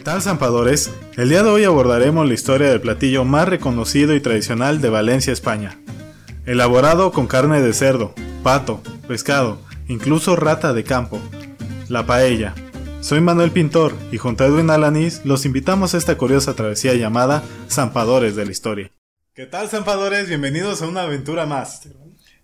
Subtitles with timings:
[0.00, 0.90] ¿Qué tal, zampadores?
[1.18, 5.30] El día de hoy abordaremos la historia del platillo más reconocido y tradicional de Valencia,
[5.30, 5.78] España.
[6.46, 11.20] Elaborado con carne de cerdo, pato, pescado, incluso rata de campo.
[11.90, 12.54] La paella.
[13.02, 17.42] Soy Manuel Pintor y junto a Edwin Alanís los invitamos a esta curiosa travesía llamada
[17.68, 18.90] Zampadores de la Historia.
[19.34, 20.28] ¿Qué tal, zampadores?
[20.28, 21.82] Bienvenidos a una aventura más.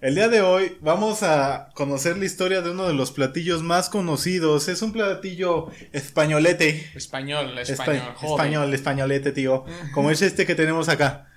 [0.00, 3.88] El día de hoy vamos a conocer la historia de uno de los platillos más
[3.88, 4.68] conocidos.
[4.68, 6.90] Es un platillo españolete.
[6.94, 8.30] Español, Espa- español, joder.
[8.46, 9.64] español, españolete, tío.
[9.94, 11.28] Como es este que tenemos acá.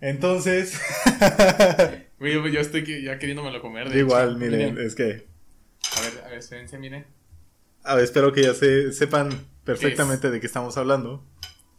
[0.00, 0.80] Entonces,
[2.20, 3.90] yo, yo estoy ya queriéndomelo comer.
[3.90, 4.38] de igual, hecho.
[4.38, 5.26] miren, es que...
[5.96, 7.04] A ver, a ver, espérense, miren.
[7.84, 11.24] A ver, espero que ya se, sepan perfectamente de qué estamos hablando.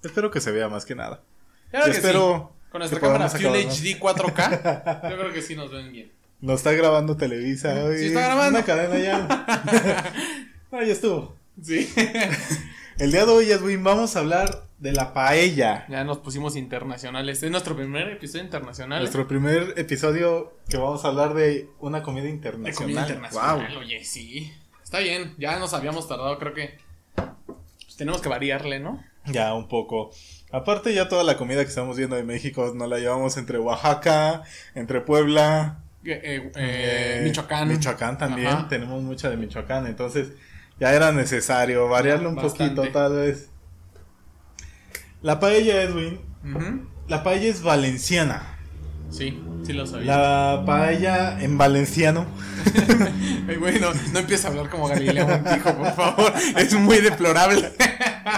[0.03, 1.23] Espero que se vea más que nada.
[1.71, 2.59] Claro Yo que espero sí.
[2.71, 3.41] Con nuestra cámara Full.
[3.47, 6.11] HD 4K, yo creo que sí nos ven bien.
[6.41, 7.84] Nos está grabando Televisa.
[7.84, 7.98] hoy.
[7.98, 8.59] Sí está grabando.
[8.59, 9.27] Una cadena ya.
[10.72, 11.36] no, ya estuvo.
[11.61, 11.91] Sí.
[12.97, 15.86] El día de hoy, Edwin, vamos a hablar de la paella.
[15.89, 17.44] ya nos pusimos internacionales.
[17.44, 19.00] Es nuestro primer episodio internacional.
[19.00, 22.75] Nuestro primer episodio que vamos a hablar de una comida de internacional.
[22.75, 23.72] comida internacional.
[23.73, 23.80] Wow.
[23.81, 24.53] Oye, sí.
[24.83, 26.78] Está bien, ya nos habíamos tardado, creo que.
[27.16, 29.03] pues, tenemos que variarle, ¿no?
[29.25, 30.11] Ya, un poco.
[30.52, 34.44] Aparte, ya toda la comida que estamos viendo de México nos la llevamos entre Oaxaca,
[34.73, 37.67] entre Puebla, Eh, eh, eh, Michoacán.
[37.67, 38.47] Michoacán también.
[38.47, 38.67] Ajá.
[38.67, 39.88] Tenemos mucha de Michoacán.
[39.88, 40.30] Entonces,
[40.80, 42.75] ya era necesario variarle un Bastante.
[42.75, 43.50] poquito, tal vez.
[45.22, 46.19] La paella, Edwin.
[47.08, 48.58] La paella es valenciana.
[49.09, 50.16] Sí, sí lo sabía.
[50.16, 52.28] La paella en valenciano
[53.47, 56.34] Ay, güey, no, no empieces a hablar como Galileo Montijo, por favor.
[56.56, 57.72] Es muy deplorable.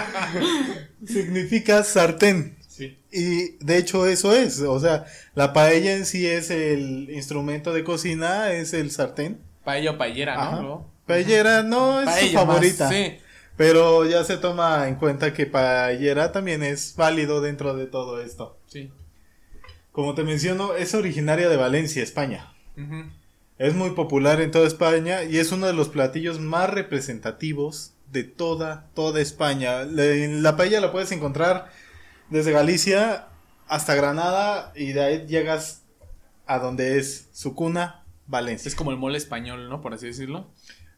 [1.06, 2.56] significa sartén.
[2.82, 2.98] Sí.
[3.12, 7.84] Y de hecho eso es, o sea, la paella en sí es el instrumento de
[7.84, 9.40] cocina, es el sartén.
[9.64, 10.74] Paella o paellera, ¿no?
[10.74, 10.86] Ajá.
[11.06, 13.18] Paellera no es su más, favorita, sí.
[13.56, 18.58] pero ya se toma en cuenta que paellera también es válido dentro de todo esto.
[18.66, 18.90] Sí.
[19.90, 22.52] Como te menciono, es originaria de Valencia, España.
[23.58, 28.24] Es muy popular en toda España y es uno de los platillos más representativos de
[28.24, 29.82] toda, toda España.
[29.84, 31.70] Le- La paella la puedes encontrar
[32.32, 33.26] desde Galicia
[33.68, 35.82] hasta Granada y de ahí llegas
[36.46, 38.68] a donde es su cuna, Valencia.
[38.68, 39.80] Es como el mole español, ¿no?
[39.80, 40.50] Por así decirlo.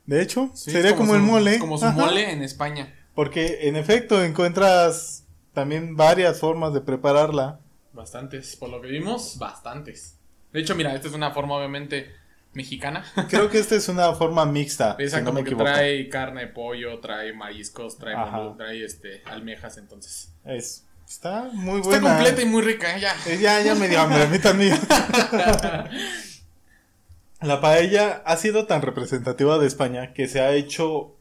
[0.07, 1.59] De hecho, Sí, sería como, su- el mole.
[1.59, 1.97] Como su Ajá.
[1.97, 2.95] mole en España.
[3.15, 7.61] Porque en efecto encuentras también varias formas de prepararla.
[7.93, 8.57] Bastantes.
[8.57, 10.19] Por lo que vimos, bastantes.
[10.53, 12.11] De hecho, mira, esta es una forma obviamente
[12.53, 13.05] mexicana.
[13.31, 14.97] Creo que esta es una forma mixta.
[14.99, 19.23] Esa si no me como que trae carne, pollo, trae mariscos, trae, molu- trae este,
[19.27, 20.33] almejas, entonces.
[20.45, 22.15] Es, está muy Está buena.
[22.17, 23.15] completa y muy rica, ya.
[23.27, 24.79] Eh, Ya, ya me dio hambre, a mí también.
[27.41, 31.15] La paella ha sido tan representativa de España que se ha hecho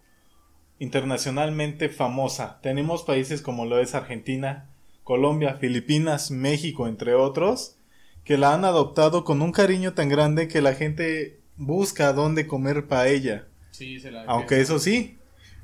[0.80, 2.60] internacionalmente famosa.
[2.62, 4.70] Tenemos países como lo es Argentina,
[5.04, 7.76] Colombia, Filipinas, México, entre otros,
[8.24, 12.88] que la han adoptado con un cariño tan grande que la gente busca dónde comer
[12.88, 13.48] paella.
[13.72, 14.24] Sí, se la.
[14.26, 15.18] Aunque eso sí,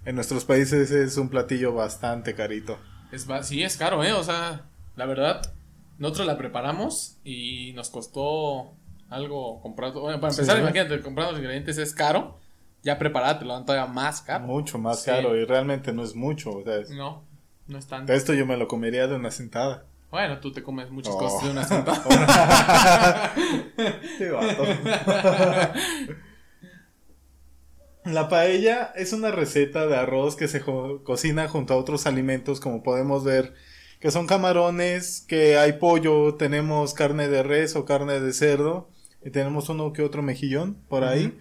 [0.04, 2.78] en nuestros países es un platillo bastante carito.
[3.12, 4.14] Es, sí, es caro, ¿eh?
[4.14, 4.66] O sea,
[4.96, 5.42] la verdad,
[5.98, 8.74] nosotros la preparamos y nos costó
[9.10, 9.92] algo comprar.
[9.94, 12.38] Bueno, para empezar, imagínate, comprar los ingredientes es caro.
[12.84, 14.46] Ya preparada te lo dan todavía más caro.
[14.46, 15.08] Mucho más Sí.
[15.12, 16.52] caro y realmente no es mucho.
[16.52, 17.24] O sea, es- No,
[17.68, 18.06] no es tan.
[18.06, 19.86] De esto yo me lo comería de una sentada.
[20.12, 21.18] Bueno, tú te comes muchas Oh.
[21.20, 22.04] cosas de una sentada.
[24.18, 24.32] Qué.
[28.14, 32.60] La paella es una receta de arroz que se jo- cocina junto a otros alimentos,
[32.60, 33.54] como podemos ver,
[34.00, 38.90] que son camarones, que hay pollo, tenemos carne de res o carne de cerdo,
[39.24, 41.38] y tenemos uno que otro mejillón por ahí,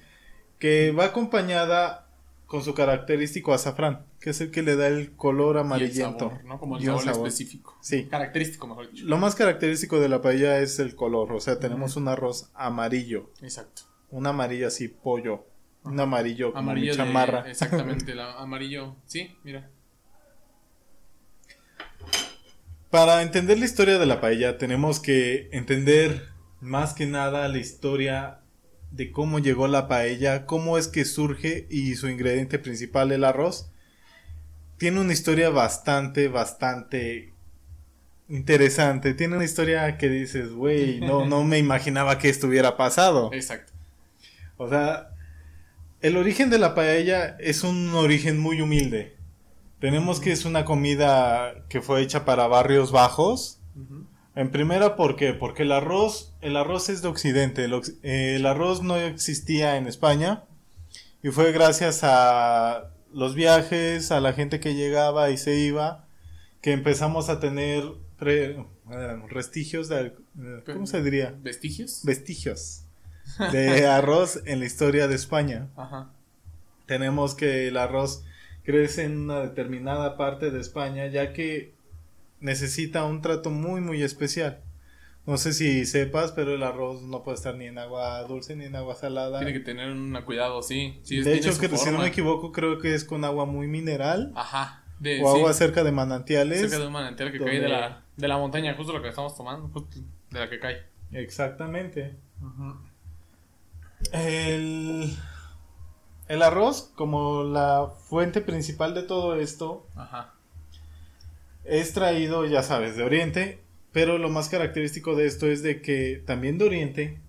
[0.58, 2.04] que va acompañada
[2.46, 6.30] con su característico azafrán, que es el que le da el color Y el amarillento.
[6.30, 6.58] sabor, ¿no?
[6.58, 7.06] Como el sabor.
[7.28, 7.76] específico.
[7.82, 8.06] Sí.
[8.06, 9.04] Característico, mejor dicho.
[9.06, 13.30] Lo más característico de la paella es el color, o sea, tenemos un arroz amarillo,
[13.42, 13.82] Exacto.
[14.10, 15.44] un amarillo así pollo,
[15.84, 17.50] un amarillo como Amarillo mi de- chamarra.
[17.50, 18.96] Exactamente, el amarillo.
[19.06, 19.68] Sí, mira.
[22.90, 26.28] Para entender la historia de la paella tenemos que entender
[26.60, 28.40] más que nada la historia
[28.90, 33.70] de cómo llegó la paella, cómo es que surge y su ingrediente principal el arroz.
[34.78, 37.32] Tiene una historia bastante, bastante
[38.30, 39.12] interesante.
[39.12, 43.30] Tiene una historia que dices, güey, no, no me imaginaba que esto hubiera pasado.
[43.34, 43.72] Exacto.
[44.56, 45.10] O sea,
[46.00, 49.16] el origen de la paella es un origen muy humilde.
[49.80, 53.60] Tenemos que es una comida que fue hecha para barrios bajos.
[54.34, 55.32] En primera, ¿por qué?
[55.34, 57.64] Porque el arroz, el arroz es de Occidente.
[57.64, 60.44] El, eh, el arroz no existía en España.
[61.22, 66.06] Y fue gracias a los viajes, a la gente que llegaba y se iba,
[66.60, 67.84] que empezamos a tener
[68.18, 68.56] pre-
[68.90, 70.06] eh, restigios de...
[70.06, 70.12] eh,
[70.66, 71.34] ¿Cómo se diría?
[71.40, 72.00] ¿Vestigios?
[72.04, 72.84] Vestigios
[73.52, 75.68] de arroz en la historia de España.
[75.76, 76.10] Ajá.
[76.86, 78.24] Tenemos que el arroz
[78.64, 81.72] crece en una determinada parte de España ya que
[82.40, 84.60] necesita un trato muy muy especial.
[85.26, 88.64] No sé si sepas, pero el arroz no puede estar ni en agua dulce ni
[88.64, 89.40] en agua salada.
[89.40, 90.98] Tiene que tener un cuidado, sí.
[91.02, 94.32] sí de hecho, que si no me equivoco, creo que es con agua muy mineral
[94.34, 94.84] Ajá.
[94.98, 96.60] De, o sí, agua cerca de manantiales.
[96.60, 99.10] cerca de un manantial que donde- cae de la, de la montaña, justo lo que
[99.10, 99.98] estamos tomando, justo
[100.30, 100.82] de la que cae.
[101.12, 102.16] Exactamente.
[104.12, 105.16] El,
[106.28, 110.34] el arroz, como la fuente principal de todo esto, Ajá.
[111.64, 113.60] es traído, ya sabes, de Oriente,
[113.92, 117.20] pero lo más característico de esto es de que también de Oriente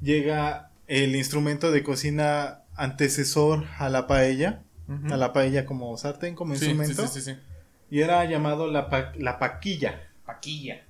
[0.00, 4.62] llega el instrumento de cocina antecesor a la paella,
[5.10, 7.34] a la paella como sartén, como Sí, instrumento, sí, sí.
[7.90, 10.00] y era llamado la, pa- la paquilla.
[10.26, 10.84] Paquilla.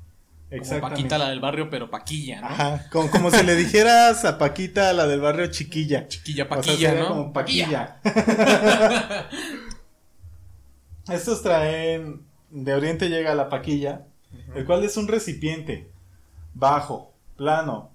[0.58, 0.81] Como.
[0.81, 2.46] Paquita la del barrio, pero Paquilla, ¿no?
[2.49, 6.08] Ajá, como, como si le dijeras a Paquita, la del barrio Chiquilla.
[6.08, 7.08] Chiquilla, O sea, Paquilla, ¿no?
[7.08, 8.00] como paquilla.
[11.08, 14.06] Estos traen, de Oriente llega la paquilla,
[14.54, 15.90] el cual es un recipiente
[16.55, 17.90] bajo, plano,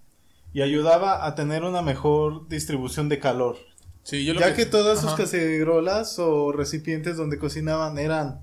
[0.54, 3.58] y ayudaba a tener una mejor distribución de calor.
[4.04, 8.40] Sí, yo lo Ya que todas sus cacerolas o recipientes donde cocinaban eran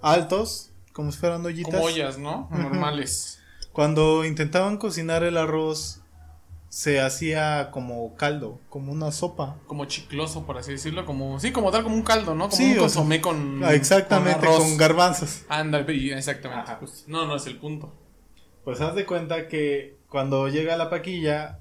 [0.00, 1.74] altos, como si fueran ollitas.
[1.74, 2.48] Como ollas, ¿no?
[2.50, 3.41] Normales.
[3.72, 6.00] Cuando intentaban cocinar el arroz,
[6.68, 9.58] se hacía como caldo, como una sopa.
[9.66, 11.04] Como chicloso, por así decirlo.
[11.04, 12.44] Como, sí, como tal, como un caldo, ¿no?
[12.48, 13.62] Como Sí, un o consomé con.
[13.64, 14.58] Ah, Exactamente, arroz.
[14.58, 15.42] con garbanzos.
[15.48, 16.70] Anda, exactamente.
[16.70, 16.80] Ajá.
[17.06, 17.94] No, no es el punto.
[18.64, 21.58] Pues haz de cuenta que cuando llega la paquilla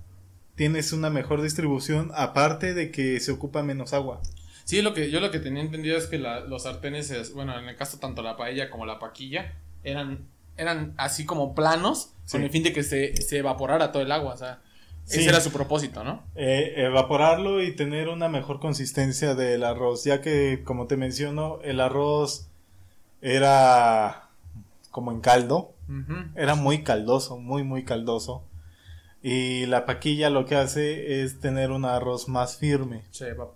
[0.55, 4.21] tienes una mejor distribución aparte de que se ocupa menos agua.
[4.65, 7.57] Sí, lo que, yo lo que tenía entendido es que la- los sartenes, es- bueno,
[7.57, 10.27] en el caso tanto la paella como la paquilla, eran,
[10.61, 12.33] eran así como planos, Sí.
[12.37, 14.61] con el fin de que se, se evaporara todo el agua, o sea,
[15.03, 15.19] Sí.
[15.19, 16.23] ese era su propósito, ¿no?
[16.35, 21.79] Eh, evaporarlo y tener una mejor consistencia del arroz, ya que como te menciono, el
[21.81, 22.47] arroz
[23.21, 24.29] era
[24.91, 25.73] como en caldo,
[26.35, 28.43] era muy caldoso, muy muy caldoso.
[29.23, 33.03] Y la paquilla lo que hace es tener un arroz más firme,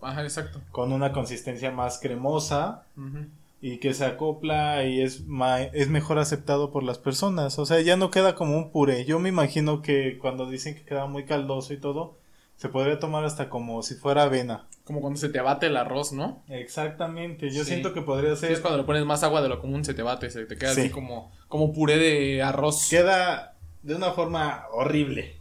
[0.01, 0.61] Ajá, exacto.
[0.71, 3.25] con una consistencia más cremosa Ujú.
[3.67, 7.57] Y que se acopla y es, ma- es mejor aceptado por las personas.
[7.57, 9.05] O sea, ya no queda como un puré.
[9.05, 12.19] Yo me imagino que cuando dicen que queda muy caldoso y todo,
[12.57, 14.67] se podría tomar hasta como si fuera avena.
[14.83, 16.43] Como cuando se te bate el arroz, ¿no?
[16.47, 17.69] Exactamente, yo Sí.
[17.71, 18.51] siento que podría Sí, ser...
[18.51, 20.75] es cuando le pones más agua de lo común, se te bate, se te queda
[20.75, 20.81] Sí.
[20.81, 22.87] así como, como puré de arroz.
[22.87, 25.37] Queda de una forma horrible.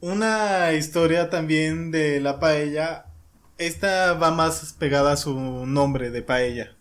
[0.00, 3.04] Una historia también de la paella.
[3.60, 5.34] Esta va más pegada a su
[5.66, 6.72] nombre de paella.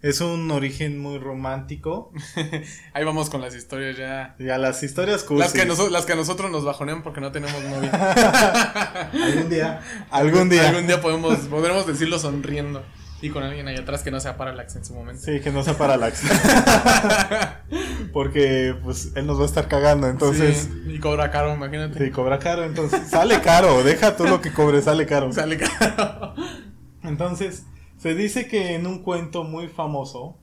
[0.00, 2.12] Es un origen muy romántico.
[2.92, 4.36] Ahí vamos con las historias ya.
[4.38, 5.52] Y a las historias Las cursis.
[5.52, 7.90] que, noso- las que a nosotros nos bajonean porque no tenemos novia.
[9.12, 9.80] Algún día.
[10.10, 10.68] Algún día.
[10.68, 12.84] Algún día podemos, podremos decirlo sonriendo.
[13.22, 15.22] Y con alguien ahí atrás que no sea Parallax en su momento.
[15.22, 16.22] Sí, que no sea Parallax.
[18.12, 22.04] Porque pues él nos va a estar cagando, entonces Sí, y cobra caro, imagínate.
[22.04, 25.32] sí, cobra caro, entonces sale caro, deja tú lo que cobre, sale caro.
[25.32, 26.34] Sale caro.
[27.04, 27.64] Entonces,
[27.98, 30.36] se dice que en un cuento muy famoso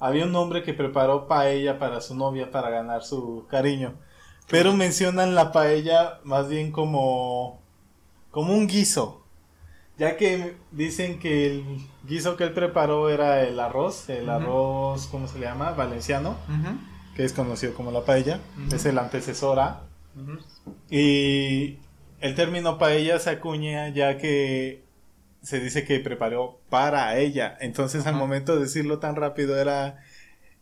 [0.00, 3.94] había un hombre que preparó paella para su novia para ganar su cariño,
[4.48, 7.62] pero mencionan la paella más bien como
[8.30, 9.23] como un guiso.
[9.96, 11.64] Ya que dicen que el
[12.02, 15.70] guiso que él preparó era el arroz, el arroz, ¿cómo se le llama?
[15.72, 16.36] Valenciano.
[17.14, 18.40] Que es conocido como la paella,
[18.72, 19.82] es el antecesor a.
[20.90, 21.78] Y
[22.20, 24.82] el término paella se acuña ya que
[25.42, 27.56] se dice que preparó para ella.
[27.60, 30.02] Entonces al momento de decirlo tan rápido era,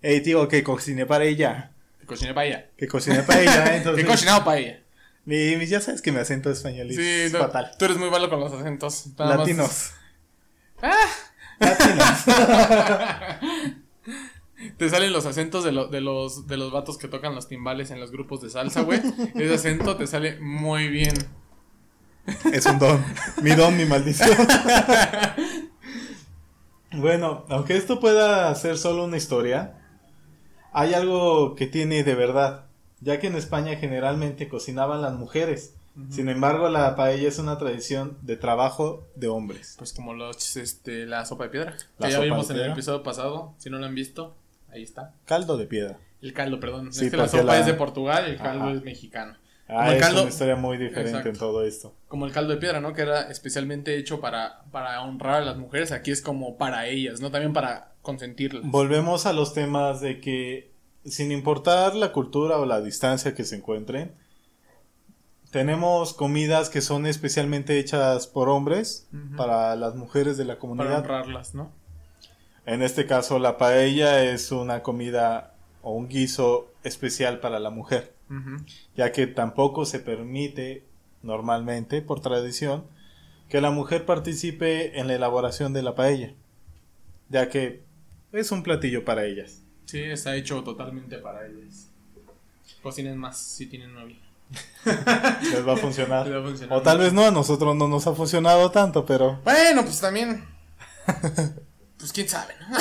[0.03, 1.73] hey tío, que cociné para ella.
[2.01, 2.67] Que cociné paella.
[2.77, 3.65] Que cociné para ella.
[3.71, 4.81] Que Entonces, he cocinado paella.
[4.81, 4.82] y,
[5.27, 7.71] y ya sabes que mi acento español es Sí, no, fatal.
[7.79, 9.07] tú eres muy malo con los acentos.
[9.19, 9.91] Nada más- Latinos.
[10.83, 10.97] Ah,
[11.61, 12.25] Latinos.
[14.79, 17.91] te salen los acentos de, lo- de, los, de los vatos que tocan los timbales
[17.91, 19.01] en los grupos de salsa, güey.
[19.35, 21.15] Ese acento te sale muy bien.
[22.53, 23.05] Es un don.
[23.43, 24.31] Mi don, mi maldición.
[26.93, 29.79] bueno, aunque esto pueda ser solo una historia,
[30.73, 32.67] hay algo que tiene de verdad,
[33.03, 35.75] ya que en España generalmente cocinaban las mujeres.
[36.09, 39.75] Sin embargo, la paella es una tradición de trabajo de hombres.
[39.77, 41.77] Pues como los, este, la sopa de piedra.
[41.99, 43.53] La que ya vimos en el episodio pasado.
[43.59, 44.35] Si no lo han visto,
[44.73, 45.13] ahí está.
[45.27, 45.99] Caldo de piedra.
[46.23, 46.95] El caldo, perdón.
[46.95, 48.73] Sí, es que la sopa la- es de Portugal y el caldo Ajá.
[48.73, 49.37] es mexicano.
[49.69, 51.29] Ah, el es caldo- una historia muy diferente Exacto.
[51.29, 51.95] en todo esto.
[52.09, 52.95] Como el caldo de piedra, ¿no?
[52.95, 55.93] Que era especialmente hecho para, para honrar a las mujeres.
[55.93, 57.31] Aquí es como para ellas, ¿no?
[57.31, 58.63] También para consentirlas.
[58.65, 60.72] Volvemos a los temas de que
[61.05, 64.15] sin importar la cultura o la distancia que se encuentren,
[65.51, 69.07] tenemos comidas que son especialmente hechas por hombres
[69.37, 70.99] para las mujeres de la para comunidad.
[71.01, 71.71] honrarlas, ¿no?
[72.65, 78.15] En este caso, la paella es una comida o un guiso especial para la mujer,
[78.97, 80.85] ya que tampoco se permite
[81.23, 82.85] normalmente, por tradición,
[83.49, 86.33] que la mujer participe en la elaboración de la paella,
[87.29, 87.83] ya que
[88.33, 89.63] es un platillo para ellas.
[89.87, 91.89] Sí, está hecho totalmente para ellas.
[92.83, 94.17] Cocinen más si tienen novia.
[94.85, 96.27] Les va a funcionar.
[96.27, 97.05] Les va a funcionar o tal mucho.
[97.05, 100.45] vez no, a nosotros no nos ha funcionado tanto, pero Bueno, pues también.
[102.03, 102.77] Pues quién sabe, ¿no?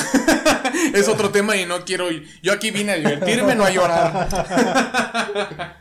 [0.98, 2.08] es otro tema y no quiero.
[2.42, 5.78] Yo aquí vine a divertirme, no a llorar.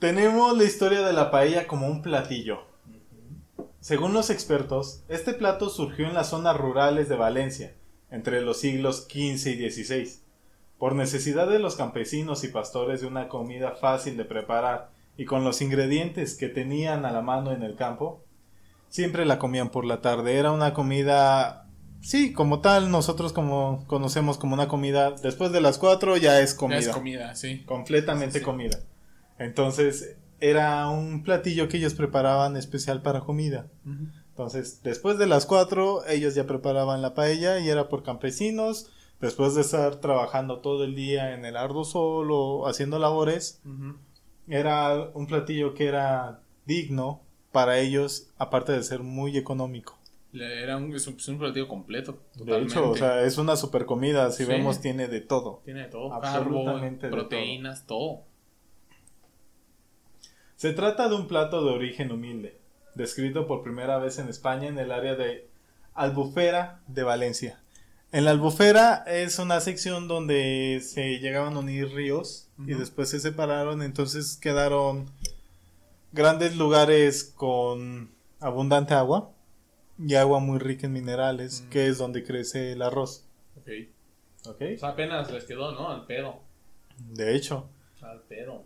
[0.00, 2.62] tenemos la historia de la paella como un platillo.
[3.78, 7.74] Según los expertos, este plato surgió en las zonas rurales de Valencia,
[8.10, 10.08] entre los siglos XV y XVI,
[10.78, 15.44] por necesidad de los campesinos y pastores de una comida fácil de preparar y con
[15.44, 18.24] los ingredientes que tenían a la mano en el campo,
[18.88, 20.36] siempre la comían por la tarde.
[20.36, 21.68] Era una comida,
[22.00, 26.52] sí, como tal, nosotros como conocemos como una comida, después de las cuatro ya es
[26.52, 27.62] Ya comida es comida, sí.
[27.64, 28.44] completamente Sí.
[28.44, 28.78] comida.
[29.38, 33.68] Entonces, era un platillo que ellos preparaban especial para comida.
[34.34, 38.90] Entonces, después de las cuatro, ellos ya preparaban la paella y era por campesinos.
[39.20, 43.62] Después de estar trabajando todo el día en el arduo sol o haciendo labores,
[44.48, 47.20] era un platillo que era digno
[47.52, 49.96] para ellos, aparte de ser muy económico.
[50.32, 52.18] Era un, es un, es un platillo completo.
[52.34, 54.32] De hecho, o sea, es una super comida.
[54.32, 54.50] Si Sí.
[54.50, 55.62] vemos, tiene de todo.
[55.64, 56.12] Tiene de todo.
[56.12, 58.22] absolutamente Carbo, proteínas, todo.
[60.56, 62.58] Se trata de un plato de origen humilde,
[62.94, 65.48] descrito por primera vez en España en el área de
[65.94, 67.60] Albufera de Valencia.
[68.12, 73.18] En la Albufera es una sección donde se llegaban a unir ríos y después se
[73.18, 75.10] separaron, entonces quedaron
[76.12, 79.32] grandes lugares con abundante agua
[79.98, 81.70] y agua muy rica en minerales, Mm.
[81.70, 83.24] que es donde crece el arroz.
[83.56, 83.68] Ok.
[84.48, 84.62] ¿ok?
[84.76, 85.88] O sea, apenas les quedó, ¿no?
[85.90, 86.40] Al pedo.
[86.98, 87.68] De hecho,
[88.02, 88.62] Al pedo.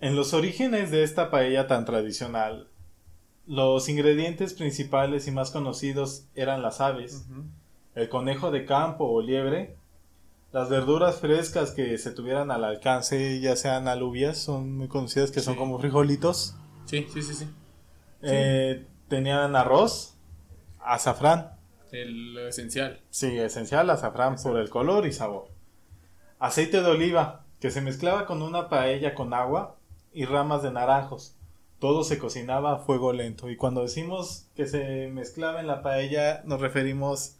[0.00, 2.68] En los orígenes de esta paella tan tradicional,
[3.46, 7.26] los ingredientes principales y más conocidos eran las aves,
[7.94, 9.76] el conejo de campo o liebre,
[10.52, 15.40] las verduras frescas que se tuvieran al alcance, ya sean alubias, son muy conocidas que
[15.40, 16.54] son como frijolitos.
[16.84, 17.48] Sí, sí, sí, sí.
[18.22, 20.14] Eh, tenían arroz,
[20.80, 21.52] azafrán,
[21.90, 23.00] El esencial.
[23.10, 25.48] sí, esencial azafrán por el color y sabor.
[26.38, 29.76] Aceite de oliva, que se mezclaba con una paella con agua
[30.12, 31.34] y ramas de naranjos.
[31.82, 33.50] Todo se cocinaba a fuego lento.
[33.50, 37.34] Y cuando decimos que se mezclaba en la paella, nos referimos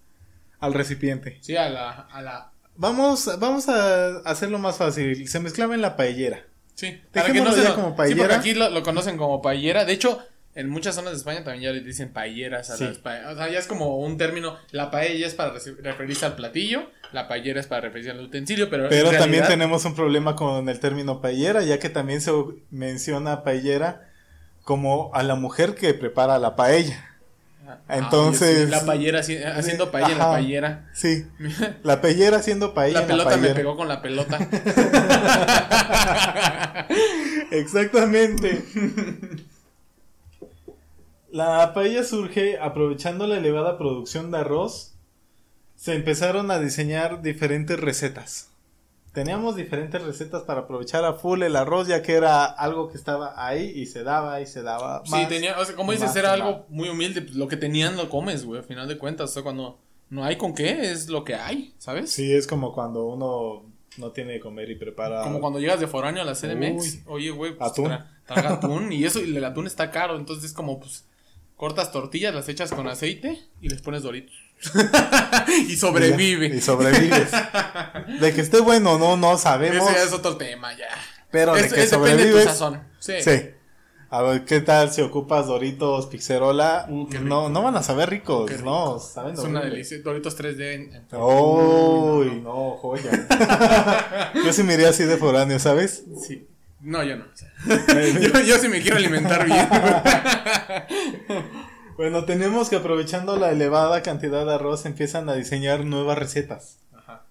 [0.59, 1.39] al recipiente.
[1.43, 5.29] Sí, a la, a la Vamos, vamos a hacerlo más fácil.
[5.29, 6.45] Se mezclaba en la paellera.
[6.75, 8.21] Sí, Dejémoslo ya lo- como Sí, paellera.
[8.23, 9.85] porque aquí lo, lo conocen como paellera.
[9.85, 10.19] De hecho,
[10.57, 12.83] en muchas zonas de España también ya le dicen paelleras a Sí.
[12.85, 13.35] las paellas.
[13.35, 14.57] O sea, ya es como un término.
[14.73, 18.89] La paella es para referirse al platillo, la paellera es para referirse al utensilio, pero.
[18.89, 22.33] Pero también tenemos un problema con el término paellera, ya que también se
[22.73, 24.09] menciona paellera
[24.65, 27.09] como a la mujer que prepara la paella.
[27.67, 30.91] Ah, entonces- la paellera haci- haciendo paella en la paellera.
[30.93, 31.27] Sí,
[31.83, 33.01] la paellera haciendo paella.
[33.03, 33.55] La pelota me paellera.
[33.55, 34.39] pegó con la pelota.
[37.51, 38.65] Exactamente.
[41.31, 44.95] La paella surge aprovechando la elevada producción de arroz.
[45.77, 48.49] Se empezaron a diseñar diferentes recetas.
[49.13, 53.35] Teníamos diferentes recetas para aprovechar a full el arroz, ya que era algo que estaba
[53.37, 55.03] ahí y se daba y se daba.
[55.05, 55.29] sí, más.
[55.29, 57.21] tenía, o sea, como dices, era algo muy humilde.
[57.23, 59.31] pues, Lo que tenían lo comes, güey, al final de cuentas.
[59.31, 59.79] O sea, cuando
[60.09, 62.11] no hay con qué, es lo que hay, ¿sabes?
[62.11, 63.65] Sí, es como cuando uno
[63.99, 65.23] no tiene de comer y prepara.
[65.25, 66.83] Como cuando llegas de foráneo a la CDMX.
[66.83, 67.03] Uy.
[67.07, 67.91] Oye, güey, pues Atún.
[67.91, 68.91] tra- traga atún.
[68.93, 70.17] y eso, y el atún está caro.
[70.17, 71.05] Entonces, es como, pues,
[71.63, 74.35] cortas tortillas, las echas con aceite y les pones doritos.
[75.69, 76.49] y sobrevive.
[76.49, 77.31] Y sobrevives.
[78.21, 79.89] de que esté bueno o no, no sabemos.
[79.89, 80.89] Ese ya es otro tema, ya.
[81.31, 82.45] Pero de Es- que es depende de tu sobrevives.
[82.47, 82.83] sazón.
[82.99, 83.13] Sí.
[83.23, 83.51] Sí.
[84.11, 86.87] A ver, ¿qué tal si ocupas Doritos Pixerola?
[86.91, 89.99] Uh, no, no van a saber ricos, no, saben Es una delicia.
[90.03, 90.61] Doritos 3D.
[90.75, 94.33] En, en- Uy, no, joya.
[94.45, 96.03] yo sí me iría así de foráneo, ¿sabes?
[96.27, 96.45] Sí.
[96.83, 97.25] No, yo no.
[97.25, 97.51] o sea.
[98.21, 99.69] yo, yo sí me quiero alimentar bien.
[101.97, 106.79] bueno, tenemos que aprovechando la elevada cantidad de arroz empiezan a diseñar nuevas recetas.
[106.93, 107.25] Ajá.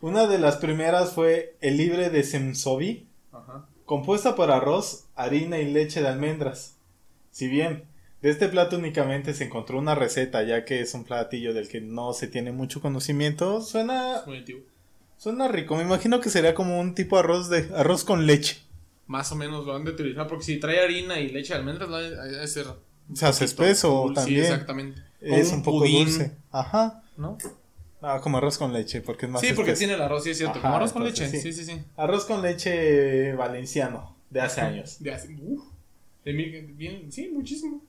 [0.00, 3.66] Una de las primeras fue el libre de semsovi, Ajá.
[3.84, 6.76] compuesta por arroz, harina y leche de almendras.
[7.30, 7.84] Si bien
[8.20, 11.80] De este plato únicamente se encontró una receta, ya que es un platillo del que
[11.80, 13.60] no se tiene mucho conocimiento.
[13.62, 14.62] Suena, Es muy antiguo.
[15.22, 15.76] Suena rico.
[15.76, 18.62] Me imagino que sería como un tipo arroz de arroz con leche.
[19.06, 21.88] Más o menos lo han de utilizar porque si trae harina y leche de almendras,
[21.88, 22.46] lo ha de-.
[23.14, 24.44] Se hace espeso dulce, también.
[24.44, 25.02] Sí, exactamente.
[25.20, 26.32] Es un, poco pudín, dulce.
[26.50, 27.02] Ajá.
[27.16, 27.38] ¿No?
[28.00, 30.38] Ah, como arroz con leche, porque es más Sí, porque tiene el arroz, sí es
[30.38, 30.58] cierto.
[30.58, 31.42] Ajá, como arroz con entonces, leche.
[31.42, 31.52] sí.
[31.52, 31.84] Sí, sí, sí.
[31.96, 34.96] Arroz con leche valenciano, de hace años.
[35.00, 35.62] De hace- uf,
[36.24, 37.80] de mil- bien, sí, muchísimo.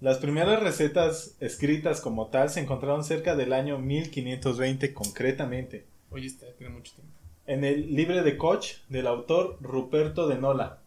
[0.00, 6.46] Las primeras recetas escritas como tal se encontraron cerca del año 1520 concretamente, Oye, este
[6.58, 7.12] tiene mucho tiempo.
[7.46, 10.78] en el Libre de Koch del autor Ruperto de Nola,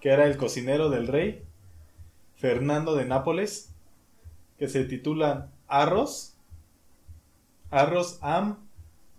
[0.00, 1.42] que era el cocinero del rey,
[2.36, 3.70] Fernando de Nápoles,
[4.58, 6.34] que se titulan Arroz,
[7.70, 8.58] Arroz am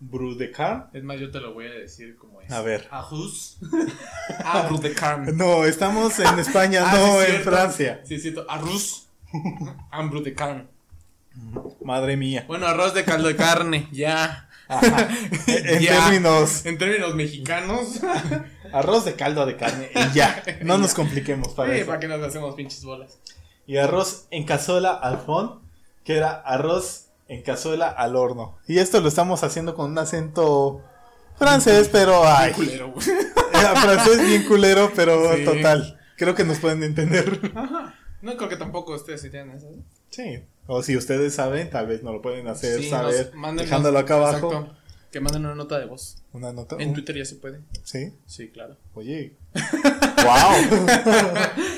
[0.00, 0.88] Brudecar.
[0.94, 2.50] Es más, yo te lo voy a decir como es.
[2.50, 2.88] A ver.
[2.90, 3.58] Ajus.
[4.44, 5.32] Arroz de carne.
[5.32, 7.50] No, estamos en España, Ah, no sí, en cierto.
[7.50, 8.00] Francia.
[8.04, 8.46] Sí, es cierto.
[8.48, 9.08] Arroz.
[9.90, 10.66] Ambro de carne.
[11.84, 12.44] Madre mía.
[12.48, 14.48] Bueno, arroz de caldo de carne, ya.
[15.46, 16.04] En Ya.
[16.04, 18.00] términos, En términos mexicanos.
[18.72, 20.42] arroz de caldo de carne y ya.
[20.62, 21.86] No nos compliquemos para Sí, eso.
[21.88, 23.18] para que nos hacemos pinches bolas.
[23.66, 25.60] Y arroz en cazuela al fond,
[26.04, 28.58] que era arroz en cazuela al horno.
[28.66, 30.82] Y esto lo estamos haciendo con un acento
[31.36, 32.52] francés, pero ay.
[32.52, 33.06] Culero, güey.
[33.52, 35.44] Era francés bien culero, pero Sí.
[35.44, 35.98] total.
[36.16, 37.40] Creo que nos pueden entender.
[37.54, 37.94] Ajá.
[38.22, 39.66] No creo que tampoco ustedes se tienen eso.
[39.68, 39.78] ¿eh?
[40.10, 40.44] Sí.
[40.72, 43.32] O si ustedes saben, tal vez no lo pueden hacer Sí, saber.
[43.34, 44.52] nos- dejándolo acá abajo.
[44.52, 44.76] Exacto.
[45.10, 46.18] Que manden una nota de voz.
[46.32, 46.76] Una nota.
[46.78, 47.60] En un- Twitter ya se puede.
[47.82, 48.12] Sí.
[48.26, 48.76] Sí, claro.
[48.94, 49.34] Oye.
[50.24, 50.86] wow.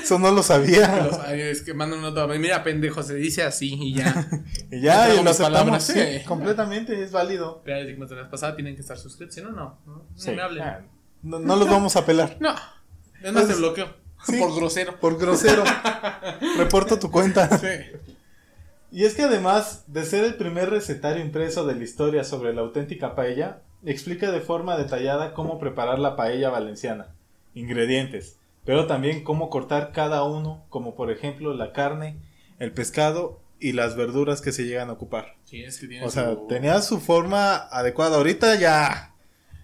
[0.03, 1.05] Eso no lo sabía.
[1.07, 2.27] Los- es que mandan una nota.
[2.27, 4.27] Mira, pendejo, se dice así y ya.
[4.71, 5.81] Y ya, y lo aceptamos.
[5.83, 6.23] Sí, sí.
[6.25, 7.61] completamente es válido.
[7.65, 7.77] Pero
[8.15, 9.33] la pasada, tienen que estar suscritos.
[9.33, 9.79] Si no, no.
[9.87, 10.29] No, Sí.
[10.31, 10.63] me hablen.
[10.63, 10.81] Ah,
[11.23, 12.37] No, no los vamos a pelar.
[12.39, 12.51] No.
[12.51, 13.87] Es más, te Entonces- bloqueo.
[14.25, 14.37] Sí.
[14.39, 14.99] Por grosero.
[14.99, 15.63] Por grosero.
[16.57, 17.57] Reporto tu cuenta.
[17.57, 17.67] Sí.
[18.93, 22.61] Y es que además de ser el primer recetario impreso de la historia sobre la
[22.61, 27.07] auténtica paella, explica de forma detallada cómo preparar la paella valenciana,
[27.55, 32.17] ingredientes, pero también cómo cortar cada uno, como por ejemplo la carne,
[32.59, 35.35] el pescado y las verduras que se llegan a ocupar.
[35.45, 38.17] Sí, es que tiene O sea, su- tenía su forma adecuada.
[38.17, 39.13] Ahorita ya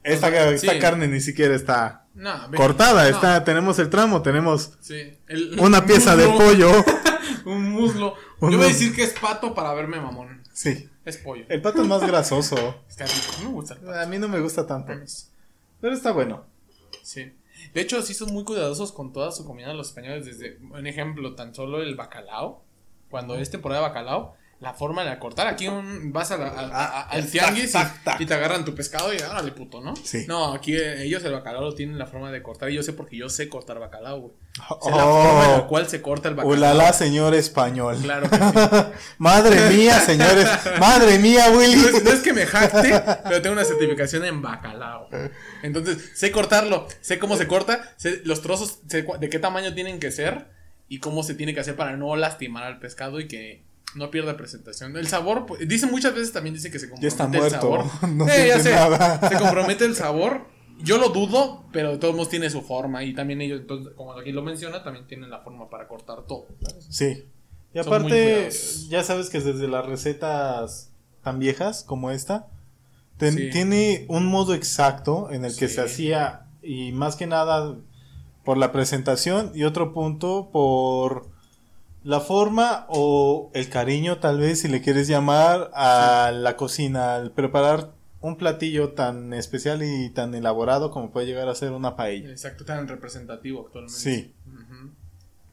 [0.03, 0.79] esta, esta Sí.
[0.79, 3.09] carne ni siquiera está No, cortada, no.
[3.15, 5.17] está, tenemos el tramo, tenemos Sí.
[5.27, 6.71] El- una un pieza de pollo.
[7.45, 8.15] Un muslo.
[8.41, 10.43] Yo voy a decir que es pato para verme mamón.
[10.53, 11.45] Sí, Es pollo.
[11.49, 12.55] el pato es más grasoso.
[12.89, 13.33] Está rico.
[13.43, 13.99] No me gusta el pato.
[13.99, 15.31] A mí no me gusta tanto, Mames.
[15.81, 16.45] pero está bueno.
[17.03, 17.33] Sí.
[17.73, 20.25] De hecho, sí son muy cuidadosos con toda su comida los españoles.
[20.25, 22.63] Desde un ejemplo, tan solo el bacalao.
[23.09, 25.47] Cuando es temporada de bacalao, la forma de cortar.
[25.47, 28.19] Aquí un, vas a la- a- a- a- al tianguis tac, tac.
[28.19, 29.95] y, y te agarran tu pescado y árale puto, ¿no?
[29.95, 30.25] Sí.
[30.27, 32.69] No, aquí eh, ellos el bacalao lo tienen la forma de cortar.
[32.69, 34.33] Y yo sé porque yo sé cortar bacalao, güey.
[34.67, 34.89] Oh.
[34.89, 36.57] la forma en la cual se corta el bacalao.
[36.57, 37.97] Ulala, señor español.
[38.01, 38.43] Claro que sí.
[39.17, 40.47] Madre mía, señores.
[40.77, 41.79] Madre mía, No Willy.
[41.79, 45.07] es, no es que me jacte, pero tengo una certificación en bacalao.
[45.63, 49.99] Entonces, sé cortarlo, sé cómo se corta, sé los trozos, sé de qué tamaño tienen
[50.01, 50.47] que ser
[50.89, 53.63] y cómo se tiene que hacer para no lastimar al pescado y que
[53.95, 54.95] no pierda presentación.
[54.97, 57.59] El sabor, pues, dicen muchas veces también dice que se compromete Ya está el muerto.
[57.61, 57.85] sabor.
[58.15, 59.29] No Eh, ya sé, nada.
[59.29, 60.45] Se compromete el sabor.
[60.81, 64.13] Yo lo dudo, pero de todos modos tiene su forma y también ellos, entonces, como
[64.13, 66.45] aquí lo menciona, también tienen la forma para cortar todo.
[66.61, 66.85] ¿sabes?
[66.89, 67.25] Sí.
[67.73, 68.49] Y Son aparte,
[68.87, 70.91] ya sabes que desde las recetas
[71.23, 72.47] tan viejas como esta,
[73.17, 73.49] ten- Sí.
[73.49, 75.75] tiene un modo exacto en el que Sí.
[75.75, 77.75] se hacía y más que nada
[78.45, 81.27] por la presentación y otro punto por
[82.03, 87.31] la forma o el cariño tal vez si le quieres llamar a la cocina al
[87.31, 92.29] preparar un platillo tan especial y tan elaborado como puede llegar a ser una paella.
[92.29, 93.99] Exacto, tan representativo actualmente.
[93.99, 94.33] Sí.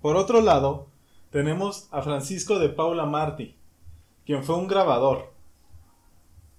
[0.00, 0.88] Por otro lado,
[1.30, 3.56] tenemos a Francisco de Paula Martí,
[4.24, 5.32] quien fue un grabador,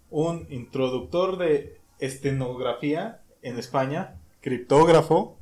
[0.09, 5.37] un introductor de estenografía en España, criptógrafo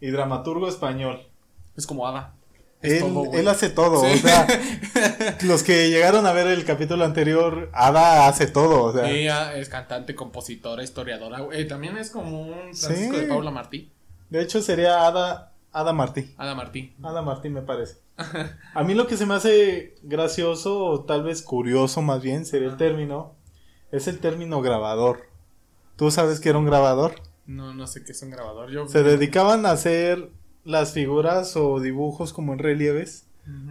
[0.00, 1.26] y dramaturgo español.
[1.76, 2.35] Es como Ada.
[2.94, 3.40] Él, todo, güey.
[3.40, 4.06] él hace todo, Sí.
[4.12, 4.46] o sea,
[5.42, 9.68] los que llegaron a ver el capítulo anterior, Ada hace todo, o sea, Ella es
[9.68, 11.40] cantante, compositora, historiadora.
[11.52, 13.20] Eh, también es como un Francisco Sí.
[13.20, 13.90] de Paula Martí.
[14.30, 16.34] de hecho sería Ada, Ada Martí.
[16.38, 16.94] Ada Martí.
[17.02, 17.98] Ada Martín me parece.
[18.74, 22.68] A mí lo que se me hace gracioso o tal vez curioso más bien sería
[22.68, 23.34] el término,
[23.92, 25.20] es el término grabador.
[25.96, 27.14] ¿Tú sabes que era un grabador?
[27.46, 28.70] No, no sé qué es un grabador.
[28.70, 28.88] Yo.
[28.88, 30.30] Se dedicaban a hacer
[30.66, 33.22] las figuras o dibujos como en relieves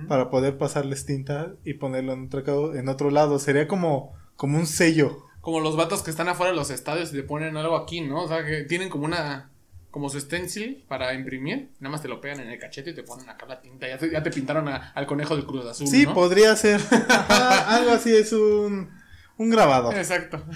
[0.07, 3.39] para poder pasarles tinta y ponerlo en otro, en otro lado.
[3.39, 5.17] Sería como, como un sello.
[5.41, 8.23] Como los vatos que están afuera de los estadios y le ponen algo aquí, ¿no?
[8.23, 9.49] O sea, que tienen como una.
[9.91, 11.69] como su stencil para imprimir.
[11.81, 13.87] Nada más te lo pegan en el cachete y te ponen acá la tinta.
[13.87, 15.87] Ya te, ya te pintaron a- al conejo del Cruz Azul.
[15.87, 16.13] Sí, ¿no?
[16.13, 16.79] podría ser.
[17.67, 18.89] Algo así es un,
[19.37, 19.91] un grabado.
[19.91, 20.41] Exacto.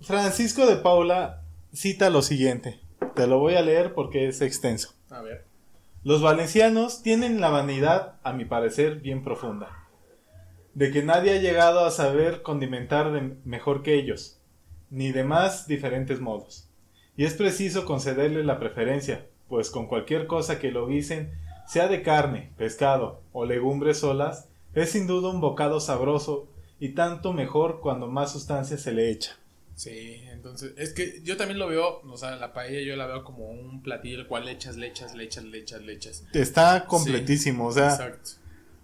[0.00, 2.80] Francisco de Paula cita lo siguiente.
[3.20, 4.94] Te lo voy a leer porque es extenso.
[5.10, 5.44] A ver.
[6.04, 9.86] Los valencianos tienen la vanidad, a mi parecer, bien profunda,
[10.72, 14.40] de que nadie ha llegado a saber condimentar de mejor que ellos,
[14.88, 16.70] ni de más diferentes modos.
[17.14, 22.00] Y es preciso concederle la preferencia, pues con cualquier cosa que lo guisen, sea de
[22.00, 28.06] carne, pescado o legumbres solas, es sin duda un bocado sabroso y tanto mejor cuando
[28.06, 29.36] más sustancia se le echa.
[29.74, 33.22] Sí, entonces, es que yo también lo veo, o sea, la paella yo la veo
[33.24, 36.24] como un platillo el cual le echas, le echas, le echas, le echas, le echas.
[36.32, 38.30] Está completísimo, o sea, Exacto.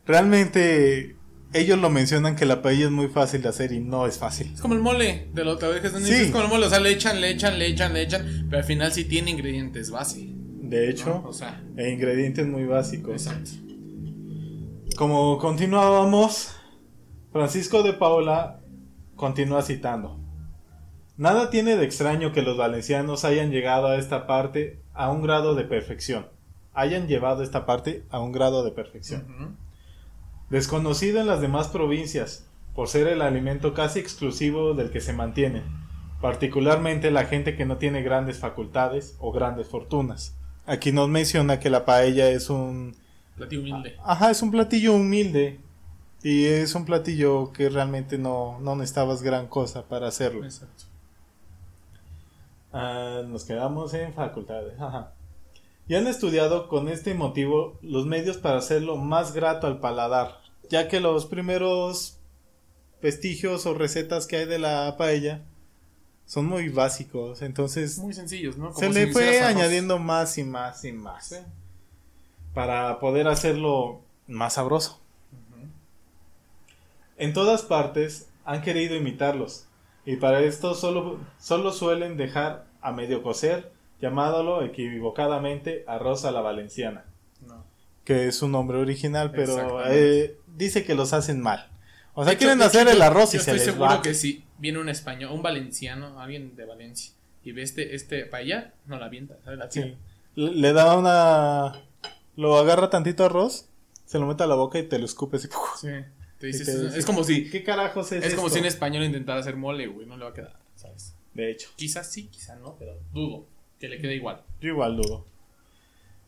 [0.05, 1.17] realmente
[1.55, 4.53] ellos lo mencionan que la paella es muy fácil de hacer y no es fácil.
[4.53, 5.67] Es como el mole, de lo que
[6.05, 6.13] Sí.
[6.13, 8.59] Es como el mole, o sea, le echan, le echan, le echan, le echan, pero
[8.59, 10.27] al final sí tiene ingredientes base.
[10.29, 11.29] De hecho, ¿no?
[11.31, 13.15] O sea, e ingredientes muy básicos.
[13.15, 13.53] exacto.
[14.99, 16.51] Como continuábamos,
[17.33, 18.61] Francisco de Paula
[19.15, 20.21] continúa citando.
[21.19, 25.55] Nada tiene de extraño que los valencianos hayan llegado a esta parte a un grado
[25.55, 26.27] de perfección.
[26.75, 29.57] Hayan llevado esta parte a un grado de perfección.
[30.51, 35.63] Desconocido en las demás provincias, por ser el alimento casi exclusivo del que se mantiene,
[36.21, 40.37] particularmente la gente que no tiene grandes facultades o grandes fortunas.
[40.67, 42.95] Aquí nos menciona que la paella es un
[43.37, 43.97] Platillo humilde.
[44.03, 45.61] Ajá, es un platillo humilde.
[46.23, 50.45] Y es un platillo que realmente no, no necesitabas gran cosa para hacerlo.
[50.45, 50.85] Exacto.
[52.73, 54.79] Ah, nos quedamos en facultades.
[54.81, 55.13] Ajá.
[55.89, 60.89] Y han estudiado con este motivo los medios para hacerlo más grato al paladar, ya
[60.89, 62.19] que los primeros
[63.01, 65.43] vestigios o recetas que hay de la paella
[66.27, 67.41] son muy básicos.
[67.43, 68.73] Entonces Muy sencillos, ¿no?
[68.73, 71.37] Como se si le fue añadiendo más y más y más Sí.
[72.53, 75.01] para poder hacerlo más sabroso.
[77.17, 79.67] En todas partes han querido imitarlos
[80.07, 86.41] y para esto solo, solo suelen dejar a medio cocer, llamándolo equivocadamente arroz a la
[86.41, 87.05] valenciana,
[87.47, 87.65] No.
[88.05, 91.69] que es su nombre original, pero eh, dice que los hacen mal.
[92.15, 94.03] O sea, hecho- quieren hacer hecho, el arroz y se estoy les seguro va.
[94.03, 97.13] que si viene un español, un valenciano, alguien de Valencia,
[97.45, 99.59] y ve este, este paella, no la avienta, ¿sabes?
[99.59, 99.71] La.
[99.71, 99.97] Sí.
[100.35, 101.83] Le, da una...
[102.37, 103.69] Lo agarra tantito arroz,
[104.05, 105.49] se lo mete a la boca y te lo escupes y...
[105.81, 105.89] Sí.
[106.39, 109.05] Te y dices, te es, como si, ¿Qué carajos es es como si un español
[109.05, 111.15] intentara hacer mole, güey, no le va a quedar, ¿sabes?
[111.35, 111.69] De hecho.
[111.77, 113.47] Quizás sí, quizás no, pero dudo
[113.79, 114.43] que le quede igual.
[114.61, 115.25] Yo igual dudo.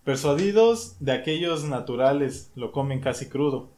[0.05, 3.71] Persuadidos de aquellos naturales lo comen casi crudo.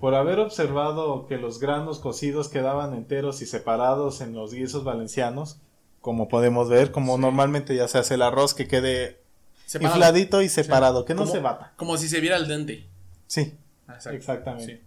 [0.00, 5.60] Por haber observado que los granos cocidos quedaban enteros y separados en los guisos valencianos,
[6.00, 7.20] como podemos ver, como Sí.
[7.22, 9.20] normalmente ya se hace el arroz que quede
[9.66, 9.96] Separado.
[9.98, 11.72] infladito y separado, que no Como- se bata.
[11.76, 12.88] Como si se viera al dente.
[13.28, 13.54] Sí,
[13.88, 14.10] Exacto.
[14.16, 14.76] Exactamente.
[14.76, 14.82] Sí.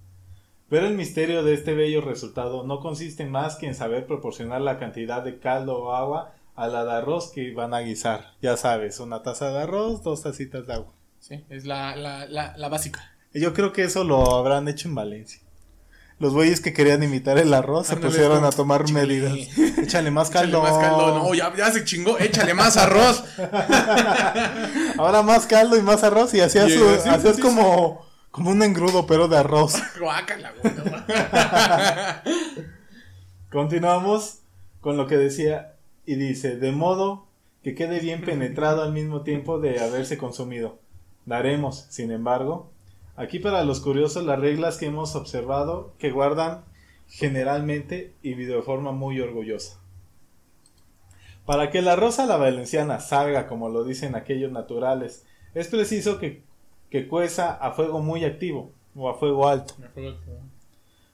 [0.70, 4.80] Pero el misterio de este bello resultado no consiste más que en saber proporcionar la
[4.80, 8.34] cantidad de caldo o agua a la de arroz que van a guisar.
[8.42, 10.94] Ya sabes, una taza de arroz, dos tacitas de agua.
[11.20, 13.12] Sí, es la, la, la, la básica.
[13.34, 15.42] Yo creo que eso lo habrán hecho en Valencia.
[16.18, 19.02] Los güeyes que querían imitar el arroz se pusieron a tomar "Chile".
[19.02, 19.34] medidas.
[19.80, 20.62] Échale más Échale caldo.
[20.62, 21.20] más caldo.
[21.20, 22.18] No, ya, ya se chingó.
[22.18, 23.22] Échale más arroz.
[24.98, 26.34] Ahora más caldo y más arroz.
[26.34, 29.82] Y hacías, sí, como, como un engrudo, pero de arroz.
[29.98, 30.74] Guácala, güey.
[33.50, 34.42] Continuamos
[34.82, 35.78] con lo que decía.
[36.06, 37.28] Y dice: De modo
[37.64, 40.80] que quede bien penetrado al mismo tiempo de haberse consumido.
[41.26, 42.74] Daremos, sin embargo,
[43.16, 46.66] aquí para los curiosos las reglas que hemos observado que guardan
[47.08, 49.80] generalmente y de forma muy orgullosa.
[51.46, 56.20] Para que la rosa a la valenciana salga como lo dicen aquellos naturales, es preciso
[56.20, 56.44] que,
[56.96, 59.76] que cueza a fuego muy activo o a fuego alto,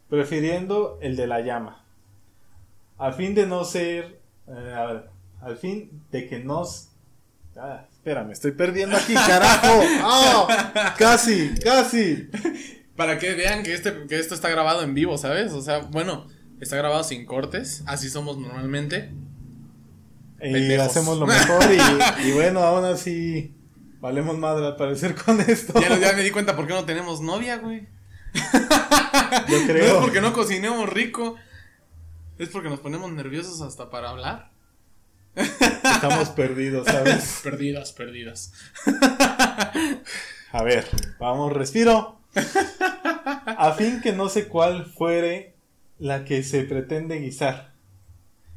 [0.08, 1.84] prefiriendo el de la llama.
[3.00, 5.10] A fin de no ser, eh, a ver,
[5.42, 6.90] al fin de que nos...
[7.58, 9.82] Ah, espera, me estoy perdiendo aquí, carajo.
[10.04, 10.94] ¡Ah!
[11.00, 12.30] Casi, casi.
[12.96, 15.52] Para que vean que, este, que esto está grabado en vivo, ¿sabes?
[15.54, 16.28] O sea, bueno,
[16.60, 17.82] está grabado sin cortes.
[17.88, 19.12] Así somos normalmente.
[20.44, 20.86] Y Pendejos.
[20.86, 23.56] hacemos lo mejor y, y bueno, aún así
[24.02, 25.80] valemos madre al parecer con esto.
[25.80, 27.88] Ya, ya me di cuenta por qué no tenemos novia, güey.
[28.34, 29.86] Yo No creo.
[29.86, 31.36] es porque no cocinemos rico.
[32.38, 34.52] Es porque nos ponemos nerviosos hasta para hablar.
[35.36, 37.40] Estamos perdidos, ¿sabes?
[37.44, 38.52] Perdidas, perdidas.
[40.52, 40.86] A ver,
[41.20, 42.20] vamos, respiro.
[43.46, 45.54] A fin que no sé cuál fuere
[46.00, 47.72] la que se pretende guisar.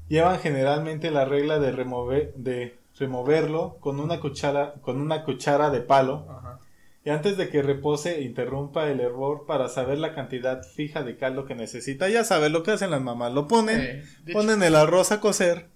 [0.08, 5.80] Llevan generalmente la regla de remover, de removerlo con una cuchara, con una cuchara de
[5.80, 6.60] palo Ajá.
[7.04, 11.44] y antes de que repose interrumpa el hervor para saber la cantidad fija de caldo
[11.46, 12.08] que necesita.
[12.08, 15.68] Ya sabes lo que hacen las mamás, lo ponen, Eh, ponen el arroz a cocer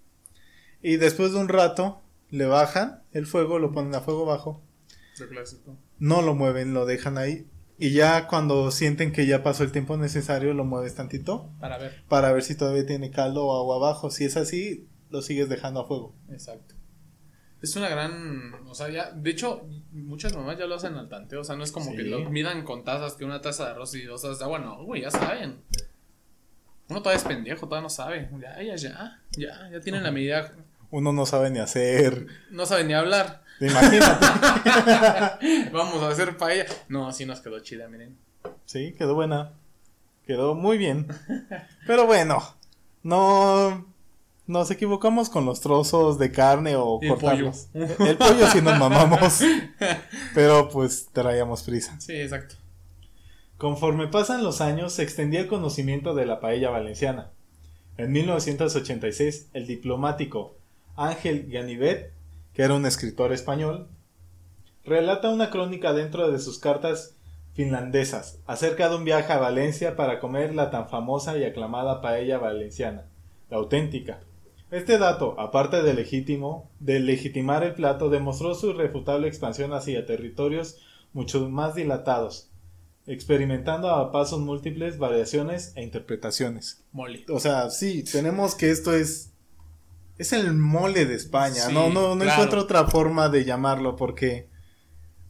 [0.83, 2.01] y después de un rato
[2.31, 4.63] le bajan el fuego, lo ponen a fuego bajo,
[5.15, 5.77] hecho, lo clásico.
[5.99, 7.47] no lo mueven, lo dejan ahí
[7.81, 12.05] y ya cuando sienten que ya pasó el tiempo necesario lo mueves tantito Para ver.
[12.09, 14.11] para ver si todavía tiene caldo o agua abajo.
[14.11, 16.13] Si es así, lo sigues dejando a fuego.
[16.31, 16.75] Exacto.
[17.61, 21.41] Es una gran, o sea, ya, de hecho, muchas mamás ya lo hacen al tanteo,
[21.41, 21.97] o sea, no es como Sí.
[21.97, 24.61] que lo midan con tazas, que una taza de arroz y dos tazas de agua,
[24.61, 25.61] no, güey, ya saben.
[26.89, 28.31] Uno todavía es pendejo, todavía no sabe.
[28.41, 30.53] Ya, ya, ya, ya, ya tienen la medida,
[30.91, 32.27] Uno no sabe ni hacer.
[32.51, 33.43] no saben ni hablar.
[33.61, 34.25] Imagínate.
[35.73, 36.65] Vamos a hacer paella.
[36.89, 38.17] No, así nos quedó chida, miren.
[38.65, 39.53] sí, quedó buena.
[40.27, 41.09] Quedó muy bien.
[41.87, 42.39] Pero bueno,
[43.03, 43.85] no
[44.49, 47.69] nos equivocamos con los trozos de carne o el cortarlos.
[47.75, 49.41] El pollo sí nos mamamos.
[50.35, 52.01] Pero pues traíamos prisa.
[52.01, 52.57] Sí, exacto.
[53.59, 57.31] Conforme pasan los años, se extendía el conocimiento de la paella valenciana.
[57.99, 60.57] En 1986, el diplomático
[60.97, 62.13] Ángel Ganivet,
[62.55, 63.89] que era un escritor español,
[64.83, 67.17] relata una crónica dentro de sus cartas
[67.53, 72.39] finlandesas acerca de un viaje a Valencia para comer la tan famosa y aclamada paella
[72.39, 73.05] valenciana,
[73.51, 74.21] la auténtica.
[74.71, 80.77] Este dato, aparte de legítimo, de legitimar el plato, demostró su irrefutable expansión hacia territorios
[81.15, 82.51] mucho más dilatados,
[83.07, 86.85] experimentando a pasos múltiples variaciones e interpretaciones.
[86.93, 87.25] Mole.
[87.31, 89.33] O sea, sí, tenemos que esto es
[90.19, 91.67] es el mole de España.
[91.67, 92.33] Sí, no, no, no claro.
[92.33, 94.49] encuentro otra forma de llamarlo porque,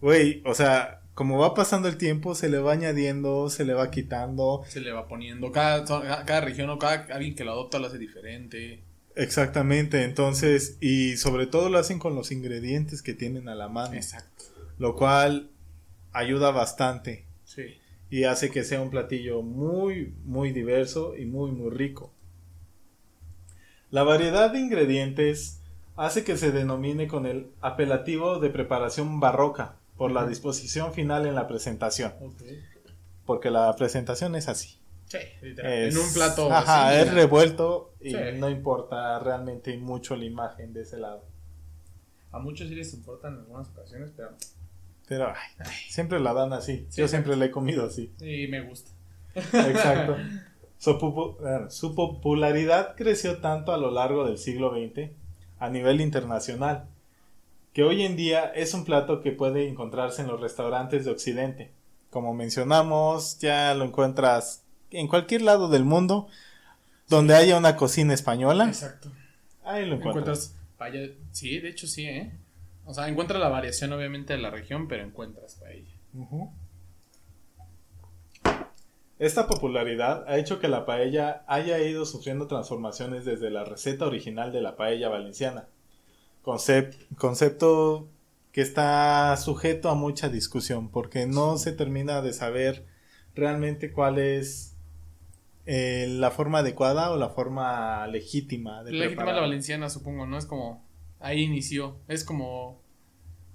[0.01, 3.91] güey, o sea, como va pasando el tiempo, se le va añadiendo, se le va
[3.91, 4.63] quitando.
[4.67, 5.53] Se le va poniendo.
[5.53, 5.85] Cada,
[6.25, 8.83] cada región o cada alguien que lo adopta lo hace diferente.
[9.19, 13.95] Exactamente, entonces, y sobre todo lo hacen con los ingredientes que tienen a la mano,
[13.95, 14.45] Exacto.
[14.79, 15.51] lo cual
[16.13, 17.79] ayuda bastante Sí.
[18.11, 22.13] y hace que sea un platillo muy, muy diverso y muy, muy rico.
[23.91, 25.61] La variedad de ingredientes
[25.97, 31.35] hace que se denomine con el apelativo de preparación barroca por la disposición final en
[31.35, 32.13] la presentación,
[33.27, 34.79] porque la presentación es así.
[35.09, 35.19] Sí.
[35.43, 36.53] Es- en un plato.
[36.53, 38.17] Ajá, es revuelto y Sí.
[38.37, 41.25] no importa realmente mucho la imagen de ese lado.
[42.31, 44.31] A muchos sí les importan en algunas ocasiones, pero
[45.09, 46.87] Pero ay, siempre la dan así.
[46.91, 48.13] Sí, Yo siempre la he comido así.
[48.19, 48.91] sí me gusta.
[49.35, 50.17] Exacto.
[50.79, 55.11] Su popularidad creció tanto a lo largo del siglo XX
[55.59, 56.87] a nivel internacional
[57.73, 61.73] que hoy en día es un plato que puede encontrarse en los restaurantes de Occidente.
[62.11, 66.29] Como mencionamos, ya lo encuentras en cualquier lado del mundo
[67.09, 68.67] donde haya una cocina española.
[68.67, 69.11] Exacto.
[69.65, 70.55] Ahí lo encuentras.
[71.33, 72.33] Sí, de hecho sí, ¿eh?
[72.85, 75.93] O sea, encuentras la variación obviamente de la región, pero encuentras paella.
[79.19, 84.53] Esta popularidad ha hecho que la paella haya ido sufriendo transformaciones desde la receta original
[84.53, 85.67] de la paella valenciana.
[86.45, 88.09] Concep- concepto
[88.53, 92.87] que está sujeto a mucha discusión porque no se termina de saber
[93.35, 94.68] realmente cuál es
[95.71, 100.39] eh, la forma adecuada o la forma legítima de La legítima la valenciana, supongo, ¿no?
[100.39, 100.83] Es como.
[101.21, 101.99] Ahí inició.
[102.09, 102.81] Es como.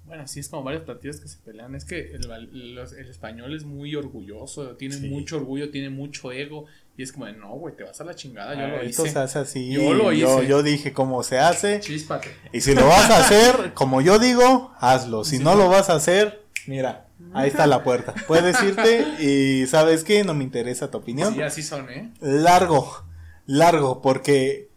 [0.06, 1.74] Bueno, sí, es como varios platillos que se pelean.
[1.74, 5.08] Es que el, val- los- el español es muy orgulloso, tiene Sí.
[5.08, 6.66] mucho orgullo, tiene mucho ego.
[6.96, 9.02] Y es como de, no, güey, te vas a la chingada, yo Ah, lo Esto
[9.04, 9.12] hice.
[9.14, 9.72] se hace así.
[9.72, 10.46] Yo lo hice.
[10.46, 11.80] yo dije cómo se hace.
[11.80, 12.28] Chíspate.
[12.52, 15.24] Y si lo vas a hacer, como yo digo, hazlo.
[15.24, 15.42] Si Sí.
[15.42, 18.14] no lo vas a hacer, mira, ahí está la puerta.
[18.26, 21.34] Puedes irte y sabes qué, no me interesa tu opinión.
[21.34, 22.12] Sí, así son, ¿eh?
[22.20, 23.04] Largo,
[23.46, 24.68] largo, porque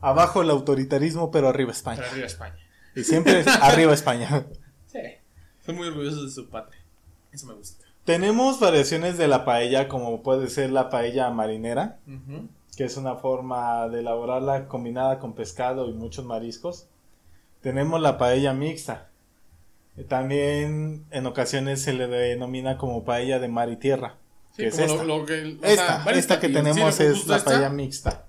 [0.00, 1.98] abajo el autoritarismo, pero arriba España.
[1.98, 2.58] Pero arriba España.
[2.94, 4.46] Y siempre es arriba España.
[4.86, 5.00] Sí.
[5.64, 6.80] Son muy orgullosos de su patria.
[7.32, 7.84] Eso me gusta.
[8.04, 11.98] Tenemos variaciones de la paella, como puede ser la paella marinera,
[12.74, 16.86] que es una forma de elaborarla combinada con pescado y muchos mariscos.
[17.60, 19.08] Tenemos la paella mixta.
[19.98, 24.16] Eh, También en ocasiones se le denomina como paella de mar y tierra.
[24.52, 25.02] Sí, que es esta.
[25.04, 25.58] lo, lo que.
[25.62, 27.50] esta, sea, varios esta que tenemos Sí, es la esta.
[27.50, 28.24] paella mixta.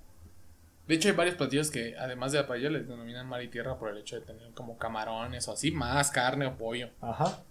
[0.88, 3.78] De hecho, hay varios platillos que, además de la paella, les denominan mar y tierra
[3.78, 6.90] por el hecho de tener como camarones o así, más carne o pollo.
[7.02, 7.44] Ajá.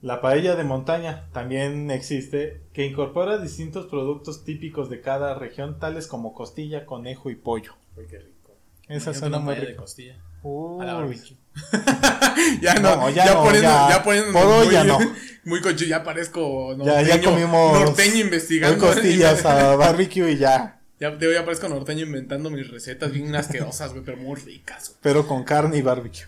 [0.00, 6.06] La paella de montaña también existe, que incorpora distintos productos típicos de cada región, tales
[6.06, 7.74] como costilla, conejo y pollo.
[7.96, 8.56] Uy, qué rico.
[8.88, 10.16] Esa suena muy de costilla.
[10.44, 11.36] A la barbecue.
[12.62, 13.88] ya no, No, ya, ya no, poniendo, ya.
[13.90, 14.98] ya poniendo muy, ya no.
[15.44, 18.78] muy cochi, ya parezco Ya, norteño, ya comimos norteño investigando.
[18.78, 20.80] costillas a barbecue y ya.
[21.00, 24.98] Ya, yo ya parezco norteño inventando mis recetas bien asquerosas, güey, pero muy ricas, güey.
[25.02, 26.26] Pero con carne y barbecue.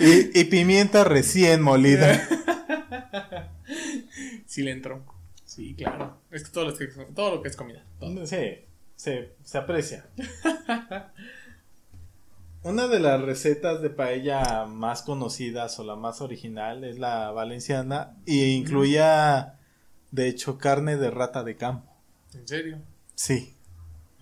[0.00, 2.26] y, y pimienta recién molida.
[4.46, 5.04] Sí le entró.
[5.44, 6.18] Sí, claro.
[6.30, 7.84] Es que todo lo que, todo lo que es comida.
[8.00, 8.26] todo.
[8.26, 8.64] Sí,
[8.96, 10.06] se, se aprecia.
[12.66, 18.16] Una de las recetas de paella más conocidas o la más original es la valenciana
[18.26, 19.60] y incluía,
[20.10, 21.88] de hecho, carne de rata de campo.
[22.34, 22.78] ¿En serio?
[23.14, 23.54] Sí,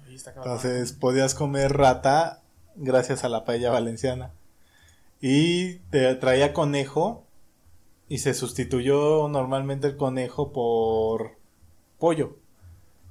[0.07, 2.43] Ahí está entonces podías comer rata
[2.77, 4.35] gracias a la paella valenciana.
[5.23, 7.25] Y te traía conejo
[8.11, 11.39] y se sustituyó normalmente el conejo por
[11.99, 12.37] pollo,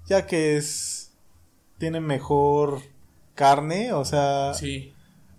[0.06, 1.12] ya que es
[1.80, 2.84] tiene mejor
[3.34, 4.93] carne, o sea, Sí,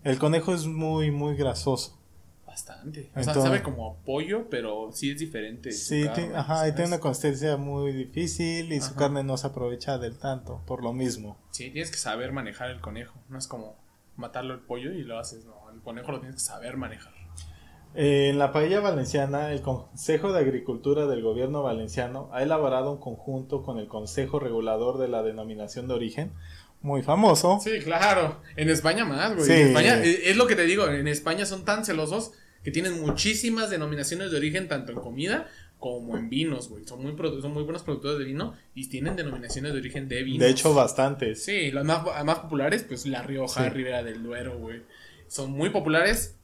[0.04, 1.98] el conejo es muy muy grasoso.
[2.46, 3.10] bastante.
[3.16, 5.72] O sea, sabe como a pollo, pero sí es diferente.
[5.72, 9.98] Sí, carne, ajá, y tiene una consistencia muy difícil y su carne no se aprovecha
[9.98, 11.36] del tanto, por lo mismo.
[11.50, 13.18] Sí, tienes que saber manejar el conejo.
[13.28, 13.74] No es como
[14.16, 15.44] matarlo el pollo y lo haces.
[15.44, 17.12] No, el conejo lo tienes que saber manejar.
[17.96, 22.98] Eh, En la paella valenciana, el Consejo de Agricultura del Gobierno Valenciano ha elaborado un
[22.98, 26.32] conjunto con el Consejo Regulador de la Denominación de Origen,
[26.84, 27.58] muy famoso.
[27.64, 28.40] Sí, claro.
[28.56, 29.46] En España más, güey.
[29.46, 29.52] Sí.
[29.52, 33.00] En España, eh, es lo que te digo, en España son tan celosos que tienen
[33.00, 36.86] muchísimas denominaciones de origen, tanto en comida como en vinos, güey.
[36.86, 40.40] Son muy, son muy buenos productores de vino y tienen denominaciones de origen de vinos.
[40.40, 41.44] De hecho, bastantes.
[41.44, 43.70] Sí, las más, más populares, pues La Rioja, Sí.
[43.70, 44.82] Ribera del Duero, güey.
[45.26, 46.36] Son muy populares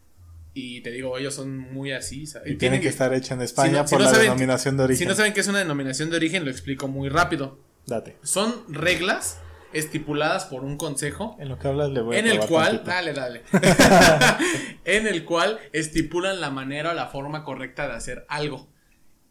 [0.53, 2.26] y te digo, ellos son muy así.
[2.26, 2.50] ¿sabes?
[2.53, 4.76] Y tienen que estar hechas en España si no- si por no la saben- denominación
[4.76, 4.98] de origen.
[4.98, 7.59] Si no saben qué es una denominación de origen, lo explico muy rápido.
[7.87, 8.16] Date.
[8.22, 9.38] Son reglas
[9.72, 13.12] estipuladas por un consejo En lo que hablas le voy a en el cual, dale,
[13.12, 13.42] dale,
[14.85, 18.68] en el cual estipulan la manera o la forma correcta de hacer algo.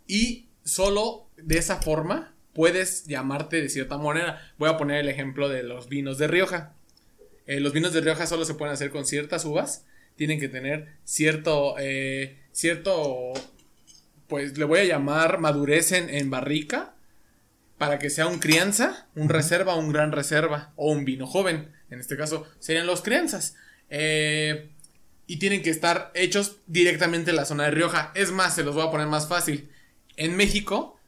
[0.08, 4.54] Y solo de esa forma puedes llamarte de cierta manera.
[4.58, 6.74] Voy a poner el ejemplo de los vinos de Rioja.
[7.46, 9.86] Eh, los vinos de Rioja solo se pueden hacer con ciertas uvas.
[10.16, 13.34] Tienen que tener cierto, eh, cierto,
[14.28, 16.96] pues le voy a llamar madurez en, en barrica
[17.80, 21.72] para que sea un crianza, un reserva, un gran reserva o un vino joven.
[21.90, 23.56] En este caso serían los crianzas.
[23.90, 24.70] Eh,
[25.26, 28.12] y tienen que estar hechos directamente en la zona de Rioja.
[28.16, 29.70] Es más, se los voy a poner más fácil.
[30.18, 31.00] En México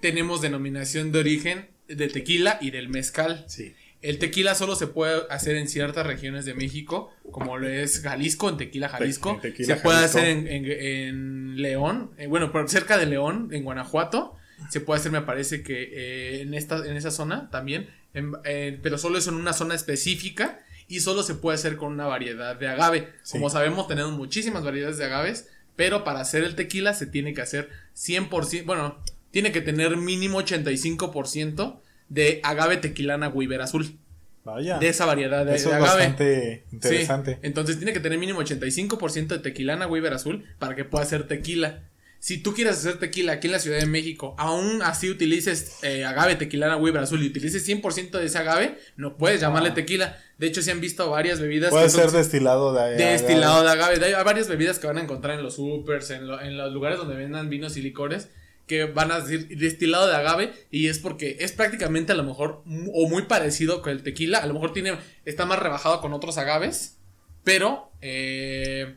[0.00, 3.44] tenemos denominación de origen del tequila y del mezcal.
[3.48, 3.74] Sí.
[4.00, 8.48] El tequila solo se puede hacer en ciertas regiones de México, como lo es Jalisco,
[8.48, 9.30] en Tequila, Jalisco.
[9.32, 10.18] en Tequila, se puede Jalisco.
[10.18, 14.36] hacer en, en- en León, eh, bueno, por cerca de León, en Guanajuato.
[14.70, 18.78] Se puede hacer, me parece que eh, en, esta, en esa zona también, en- eh,
[18.82, 22.56] pero solo es en una zona específica y solo se puede hacer con una variedad
[22.56, 23.08] de agave.
[23.22, 23.32] Sí.
[23.32, 27.42] Como sabemos, tenemos muchísimas variedades de agaves, pero para hacer el tequila se tiene que
[27.42, 28.98] hacer 100%, bueno,
[29.30, 33.98] tiene que tener mínimo 85% de agave tequilana Weaver azul
[34.44, 34.78] Vaya.
[34.78, 35.98] de esa variedad de, Eso de es agave.
[36.00, 37.38] bastante Sí, interesante.
[37.42, 41.82] Entonces tiene que tener mínimo 85% de tequilana Weaver azul para que pueda hacer tequila.
[42.20, 46.04] Si tú quieres hacer tequila aquí en la Ciudad de México, aún así utilices eh,
[46.04, 50.18] agave tequilana Weaver azul y utilices 100% de ese agave, no puedes llamarle tequila.
[50.36, 53.62] De hecho, se han visto varias bebidas Puede que son ser destilado de, de destilado
[53.62, 54.04] de agave.
[54.04, 56.98] Hay varias bebidas que van a encontrar en los supers, en, lo- en los lugares
[56.98, 58.28] donde vendan vinos y licores,
[58.66, 62.62] que van a decir destilado de agave y es porque es prácticamente a lo mejor
[62.92, 64.38] o muy parecido con el tequila.
[64.38, 66.98] A lo mejor tiene está más rebajado con otros agaves,
[67.44, 68.96] pero eh,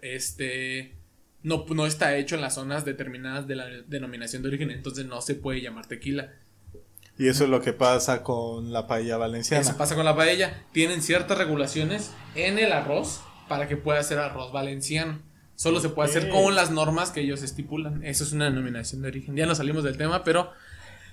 [0.00, 0.94] este
[1.42, 5.20] no, no está hecho en las zonas determinadas de la denominación de origen, entonces no
[5.20, 6.32] se puede llamar tequila.
[7.18, 9.62] Y eso es lo que pasa con la paella valenciana.
[9.62, 10.62] Eso pasa con la paella.
[10.72, 15.18] Tienen ciertas regulaciones en el arroz para que pueda ser arroz valenciano.
[15.56, 18.04] Solo se puede hacer con las normas que ellos estipulan.
[18.04, 19.34] Eso es una denominación de origen.
[19.34, 20.52] Ya nos salimos del tema, pero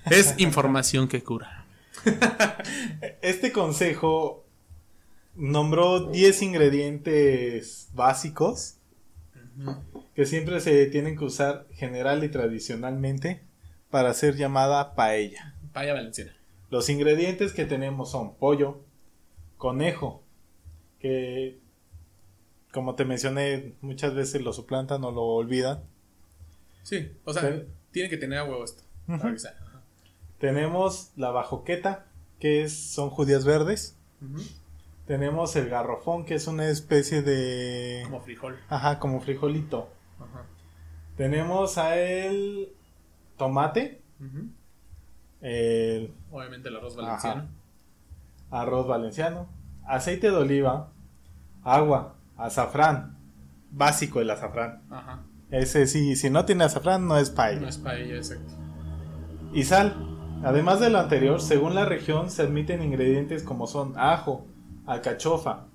[0.08, 1.66] es información que cura.
[3.22, 4.46] Este consejo
[5.34, 8.75] nombró 10 ingredientes básicos
[10.14, 13.42] que siempre se tienen que usar general y tradicionalmente
[13.90, 15.54] para ser llamada paella.
[15.72, 16.34] Paella valenciana.
[16.70, 18.80] Los ingredientes que tenemos son pollo,
[19.56, 20.22] conejo,
[20.98, 21.58] que
[22.72, 25.84] como te mencioné muchas veces lo suplantan o lo olvidan.
[26.82, 28.82] Sí, o sea, Pero- tiene que tener a huevo esto.
[29.06, 29.32] para Ujú.
[29.34, 29.54] que sea.
[29.62, 29.82] Ajá.
[30.38, 32.06] Tenemos la bajoqueta,
[32.40, 33.96] que es, son judías verdes.
[34.20, 34.42] Ujú.
[35.06, 38.02] Tenemos el garrofón, que es una especie de...
[38.04, 38.56] Como frijol.
[38.68, 39.88] Ajá, como frijolito.
[40.18, 40.44] Ajá.
[41.16, 42.72] Tenemos a el
[43.36, 44.48] tomate, Ujú.
[45.42, 47.46] el Obviamente el arroz valenciano.
[48.50, 49.46] arroz valenciano,
[49.86, 50.88] aceite de oliva,
[51.62, 53.16] agua, azafrán.
[53.70, 54.82] Básico el azafrán.
[54.90, 55.22] Ajá.
[55.50, 57.60] Ese sí, si no tiene azafrán no es paella.
[57.60, 58.52] No es paella, exacto.
[59.52, 59.94] Y sal.
[60.44, 64.46] Además de lo anterior, según la región se admiten ingredientes como son ajo,
[64.86, 65.66] alcachofa,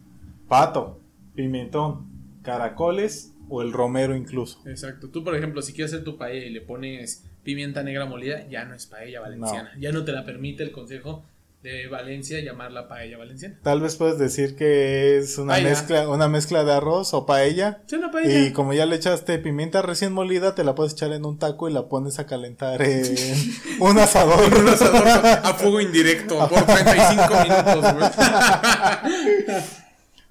[0.47, 0.99] pato,
[1.35, 2.07] pimentón,
[2.41, 4.61] caracoles o el romero incluso.
[4.65, 5.09] Exacto.
[5.09, 8.65] Tú, por ejemplo, si quieres hacer tu paella y le pones pimienta negra molida, ya
[8.65, 9.71] no es paella valenciana.
[9.79, 11.23] Ya no te la permite el consejo
[11.63, 13.59] de Valencia llamarla paella valenciana.
[13.61, 15.69] Tal vez puedes decir que es una Paella.
[15.69, 17.83] mezcla, una mezcla de arroz o paella.
[17.85, 18.39] Sí, una paella.
[18.39, 21.69] Y como ya le echaste pimienta recién molida, te la puedes echar en un taco
[21.69, 23.05] y la pones a calentar en
[23.79, 24.51] un asador.
[24.57, 27.85] Un asador a fuego indirecto por 35 minutos.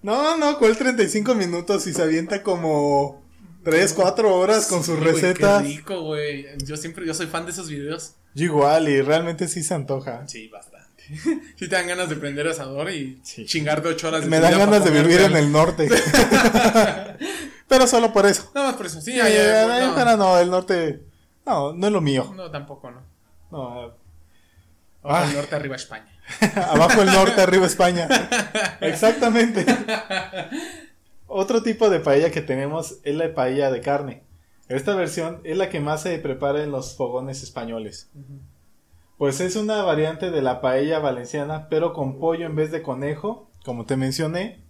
[0.03, 1.87] No, no, ¿cuál 35 minutos?
[1.87, 3.23] Y se avienta como
[3.65, 5.63] 3, 4 horas con sus Sí, recetas.
[5.63, 6.47] Qué rico, güey.
[6.65, 8.15] Yo siempre, yo soy fan de esos videos.
[8.35, 10.27] Yo igual, y realmente sí se antoja.
[10.27, 10.80] Sí, bastante.
[11.57, 13.45] Sí te dan ganas de prender asador y Sí.
[13.47, 15.89] chingarte ocho horas de Me dan ganas de vivir en el norte.
[17.69, 18.51] Pero solo por eso.
[18.55, 19.01] Nada más por eso.
[19.01, 19.95] Sí, Eh, ya, ya, eh, no.
[19.95, 21.03] Pero no, el norte.
[21.47, 22.33] No, no es lo mío.
[22.37, 23.01] No, tampoco, no.
[23.51, 23.95] No,
[25.03, 25.27] Abajo Ah.
[25.29, 26.07] el norte, arriba España.
[26.69, 28.09] Abajo el norte, arriba España.
[28.81, 29.65] Exactamente.
[31.27, 34.23] Otro tipo de paella que tenemos es la paella de carne.
[34.69, 38.09] Esta versión es la que más se prepara en los fogones españoles.
[39.21, 43.51] Pues es una variante de la paella valenciana, pero con pollo en vez de conejo,
[43.67, 44.61] como te mencioné,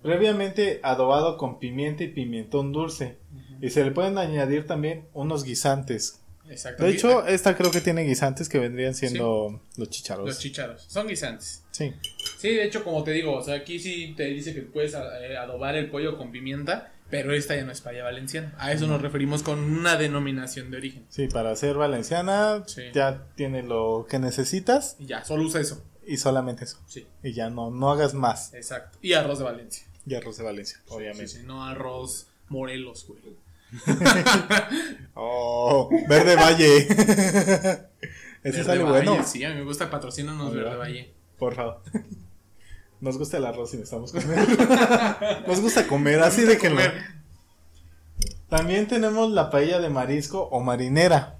[0.00, 3.16] previamente adobado con pimienta y pimentón dulce.
[3.60, 6.20] Y se le pueden añadir también unos guisantes.
[6.48, 6.84] Exacto.
[6.84, 10.38] De hecho, esta creo que tiene guisantes que vendrían siendo los los chicharos.
[10.38, 10.84] chicharos.
[10.86, 11.64] Son guisantes.
[11.72, 11.92] Sí.
[12.38, 15.36] Sí, de hecho, como te digo, o sea, aquí sí te dice que puedes eh,
[15.36, 18.54] adobar el pollo con pimienta, pero esta ya no es paella valenciana.
[18.58, 21.06] A eso nos referimos con una denominación de origen.
[21.08, 22.82] Sí, para ser valenciana Sí.
[22.92, 25.82] ya tiene lo que necesitas Y ya, solo usa eso.
[26.06, 26.78] y solamente eso.
[26.86, 28.52] Sí, Y ya no, no hagas más.
[28.54, 28.98] exacto.
[29.02, 29.86] Y arroz de Valencia.
[30.06, 31.28] Y arroz de Valencia, obviamente.
[31.28, 33.20] Sí, no arroz Morelos, güey.
[35.14, 36.76] Oh, Verde Valle.
[38.42, 39.24] Ese Verde sale Valle, bueno.
[39.26, 40.52] Sí, a mí me gusta patrocínanos.
[40.54, 41.12] Verde Valle.
[41.38, 41.80] Por favor.
[43.04, 44.48] Nos gusta el arroz y necesitamos comer.
[45.46, 46.74] Nos gusta comer, así de que.
[48.48, 51.36] También tenemos la paella de marisco o marinera.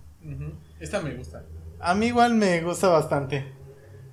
[0.79, 1.43] Esta me gusta.
[1.81, 3.51] A mí igual me gusta bastante.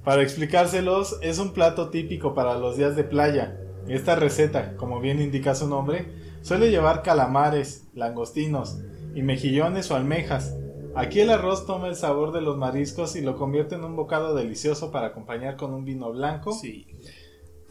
[0.06, 3.60] Para explicárselos, es un plato típico para los días de playa.
[3.89, 6.08] Esta receta, como bien indica su nombre,
[6.43, 8.78] suele llevar calamares, langostinos
[9.14, 10.56] y mejillones o almejas.
[10.95, 14.36] Aquí el arroz toma el sabor de los mariscos y lo convierte en un bocado
[14.36, 16.88] delicioso para acompañar con un vino blanco Sí.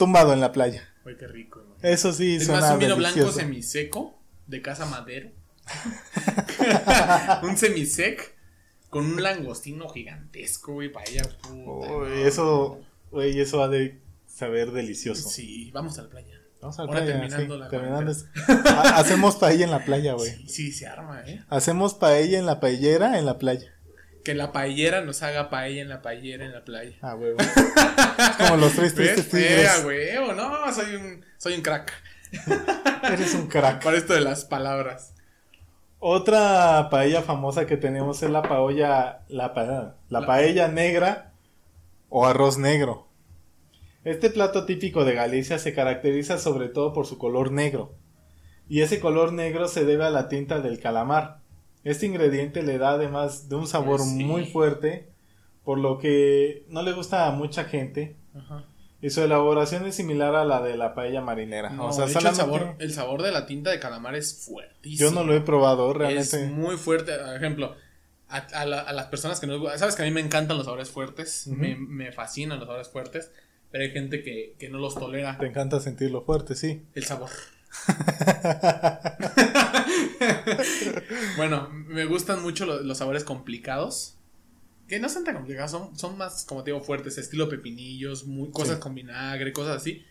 [0.00, 0.82] Tumbado en la playa.
[1.04, 1.62] Uy, qué rico.
[1.64, 1.92] güey.
[1.92, 5.30] Eso sí, Es suena más, un vino blanco semiseco de Casa Madero.
[7.42, 8.34] un semisec
[8.88, 11.22] con un langostino gigantesco, güey, para ella.
[11.42, 12.06] puta, Uy, no.
[12.06, 12.80] eso,
[13.10, 15.28] güey, eso ha de saber delicioso.
[15.28, 16.36] Sí, vamos a la playa.
[16.60, 18.26] Vamos a la Ahora playa, terminando sí, la terminando es-
[18.66, 20.30] Ha- Hacemos paella en la playa, güey.
[20.30, 21.42] Sí, sí, se arma, ¿eh?
[21.48, 23.72] Hacemos paella en la paellera en la playa.
[24.24, 26.96] Que la paellera nos haga paella en la paellera en la playa.
[27.02, 27.38] Ah, huevo.
[27.40, 29.82] es como los tres tristes tigres.
[29.84, 31.92] huevo, no, soy un, soy un crack.
[33.02, 33.82] Eres un crack.
[33.82, 35.14] Para esto de las palabras.
[35.98, 39.64] Otra paella famosa que tenemos es la paella, la, pa-
[40.08, 41.32] la La- paella negra
[42.08, 43.06] o arroz negro.
[44.04, 47.94] Este plato típico de Galicia se caracteriza sobre todo por su color negro.
[48.68, 51.40] Y ese color negro se debe a la tinta del calamar.
[51.84, 54.24] Este ingrediente le da además de un sabor Sí.
[54.24, 55.08] muy fuerte,
[55.64, 58.16] por lo que no le gusta a mucha gente.
[58.34, 58.64] Ajá.
[59.02, 61.70] Y su elaboración es similar a la de la paella marinera.
[61.70, 64.44] No, o sea, de hecho, el sabor, el sabor de la tinta de calamar es
[64.44, 65.08] fuertísimo.
[65.10, 66.44] yo no lo he probado realmente.
[66.44, 67.12] Es muy fuerte.
[67.16, 67.74] Por ejemplo,
[68.28, 69.58] a, a la- a las personas que no.
[69.78, 71.46] Sabes que a mí me encantan los sabores fuertes.
[71.46, 73.32] Me, me fascinan los sabores fuertes.
[73.70, 75.38] Pero hay gente que, que no los tolera.
[75.38, 76.82] Te encanta sentirlo fuerte, sí.
[76.94, 77.30] El sabor.
[81.36, 84.16] bueno, me gustan mucho lo- los sabores complicados.
[84.88, 88.50] Que no son tan complicados, son, son más, como te digo, fuertes, estilo pepinillos, muy,
[88.50, 88.80] cosas Sí.
[88.80, 90.04] con vinagre, cosas así.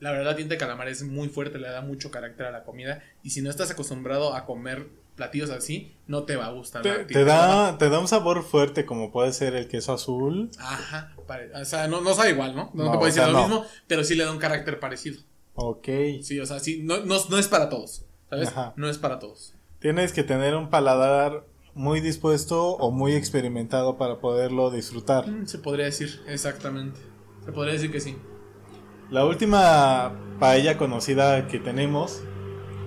[0.00, 3.02] La verdad, tinta de calamar es muy fuerte, le da mucho carácter a la comida.
[3.22, 4.86] Y si no estás acostumbrado a comer
[5.16, 6.82] platillos así, no te va a gustar.
[6.82, 10.50] Te, da, te da un sabor fuerte como puede ser el queso azul.
[10.58, 12.70] Ajá, pare- o sea, no, no sabe igual, ¿no?
[12.74, 13.48] No, No, te puedo o decir sea, lo no.
[13.48, 15.20] mismo, pero sí le da un carácter parecido.
[15.60, 15.88] Ok.
[16.22, 18.48] Sí, o sea, sí, no, no, no es para todos, ¿sabes?
[18.48, 18.74] Ajá.
[18.76, 19.54] No es para todos.
[19.80, 21.44] Tienes que tener un paladar
[21.74, 25.26] muy dispuesto o muy experimentado para poderlo disfrutar.
[25.26, 27.00] Mm, Se podría decir, exactamente.
[27.44, 28.16] Se podría decir que sí.
[29.10, 32.22] La última paella conocida que tenemos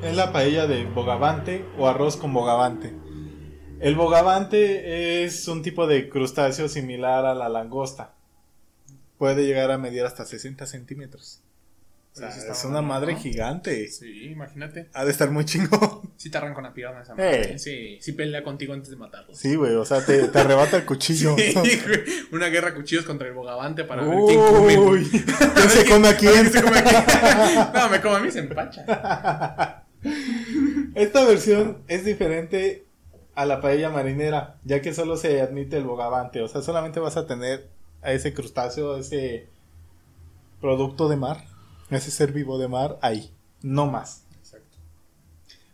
[0.01, 2.93] es la paella de bogavante o arroz con bogavante.
[3.81, 8.13] El bogavante es un tipo de crustáceo similar a la langosta.
[9.17, 11.41] Puede llegar a medir hasta 60 centímetros.
[12.13, 13.19] O sea, Sí, sí es una madre ¿no?
[13.19, 13.87] gigante.
[13.87, 14.89] Sí, imagínate.
[14.93, 16.11] Ha de estar muy chingón.
[16.17, 17.15] Si te arranca una pierna esa Eh.
[17.15, 17.57] madre.
[17.59, 19.33] Sí, sí pelea contigo antes de matarlo.
[19.33, 21.35] Sí, güey, o sea, te, te arrebata el cuchillo.
[21.37, 22.01] Sí, güey.
[22.31, 24.77] Una guerra a cuchillos contra el bogavante para ver quién come.
[24.77, 25.09] Uy,
[25.55, 26.33] ¿quién se come a quién?
[26.33, 27.03] ¿Quién se come a quién?
[27.73, 29.83] No, me como a mí se empacha.
[30.95, 32.85] Esta versión es diferente
[33.35, 37.15] a la paella marinera, ya que solo se admite el bogavante, o sea, solamente vas
[37.17, 37.69] a tener
[38.01, 39.47] a ese crustáceo, ese
[40.59, 41.37] producto de mar,
[41.97, 44.25] ese ser vivo de mar ahí, no más.
[44.39, 44.77] Exacto.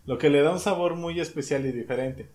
[0.05, 2.30] Lo que le da un sabor muy especial y diferente.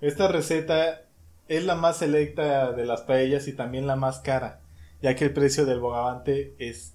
[0.00, 1.02] Esta receta
[1.48, 4.60] es la más selecta de las paellas y también la más cara,
[5.02, 6.94] ya que el precio del bogavante es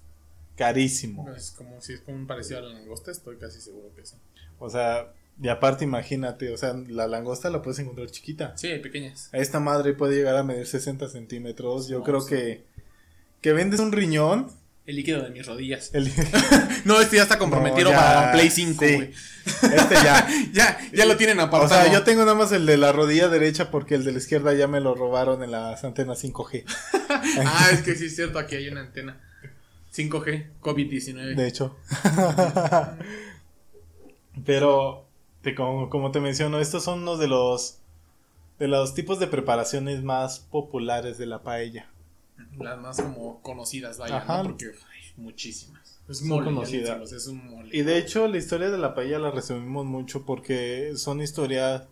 [0.56, 1.28] carísimo.
[1.34, 4.16] Es como si es como un parecido a la langosta, estoy casi seguro que sí.
[4.58, 5.12] O sea,
[5.42, 8.52] y aparte imagínate, o sea, la langosta la puedes encontrar chiquita.
[8.56, 9.30] Sí, pequeñas.
[9.32, 11.88] Esta madre puede llegar a medir 60 centímetros.
[11.88, 12.28] Yo No, creo sí.
[12.34, 12.64] que,
[13.40, 14.48] que vendes un riñón.
[14.90, 15.90] El líquido de mis rodillas.
[15.94, 16.10] el-
[16.84, 18.94] No, este ya está comprometido No, ya, para Play 5, sí.
[18.96, 19.10] güey.
[19.46, 20.26] este ya.
[20.52, 21.82] Ya, ya lo tienen O apartado.
[21.84, 24.52] sea, yo tengo nada más el de la rodilla derecha porque el de la izquierda
[24.54, 26.64] ya me lo robaron en las antenas 5G.
[27.46, 29.20] Ah, es que sí es cierto, aquí hay una antena.
[29.94, 31.34] 5G, COVID-19.
[31.36, 31.76] De hecho.
[34.44, 35.06] Pero,
[35.42, 37.76] te, como, como te menciono, estos son uno de los
[38.58, 41.88] de los tipos de preparaciones más populares de la paella.
[42.58, 44.24] Las más como conocidas, vaya.
[44.24, 44.42] ¿no?
[44.44, 45.98] Porque hay muchísimas.
[46.08, 46.98] Es Muy conocida.
[46.98, 47.68] decimos, Es un mole.
[47.76, 51.84] Y de hecho, la historia de la paella la resumimos mucho porque son historias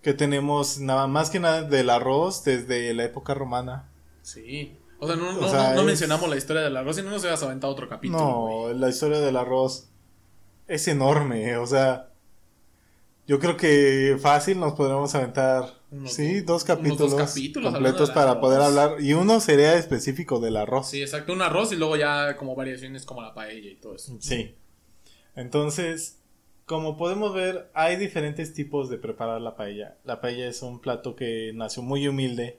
[0.00, 3.88] que tenemos nada más que nada del arroz desde la época romana.
[4.22, 4.76] Sí.
[4.98, 7.02] O sea, no, O no, sea, no- no es- mencionamos la historia del arroz y
[7.02, 8.18] no nos habías aventado otro capítulo.
[8.18, 9.88] No, la historia del arroz
[10.68, 12.08] es enorme, o sea,
[13.26, 18.30] yo creo que fácil nos podremos aventar, Unos sí, dos- capítulos, dos capítulos completos para
[18.32, 18.40] arroz.
[18.40, 20.88] poder hablar y uno sería específico del arroz.
[20.90, 21.32] Sí, exacto.
[21.34, 24.16] Un arroz y luego ya como variaciones como la paella y todo eso.
[24.20, 24.54] Sí.
[25.36, 26.18] Entonces,
[26.66, 29.96] como podemos ver, hay diferentes tipos de preparar la paella.
[30.04, 32.58] La paella es un plato que nació muy humilde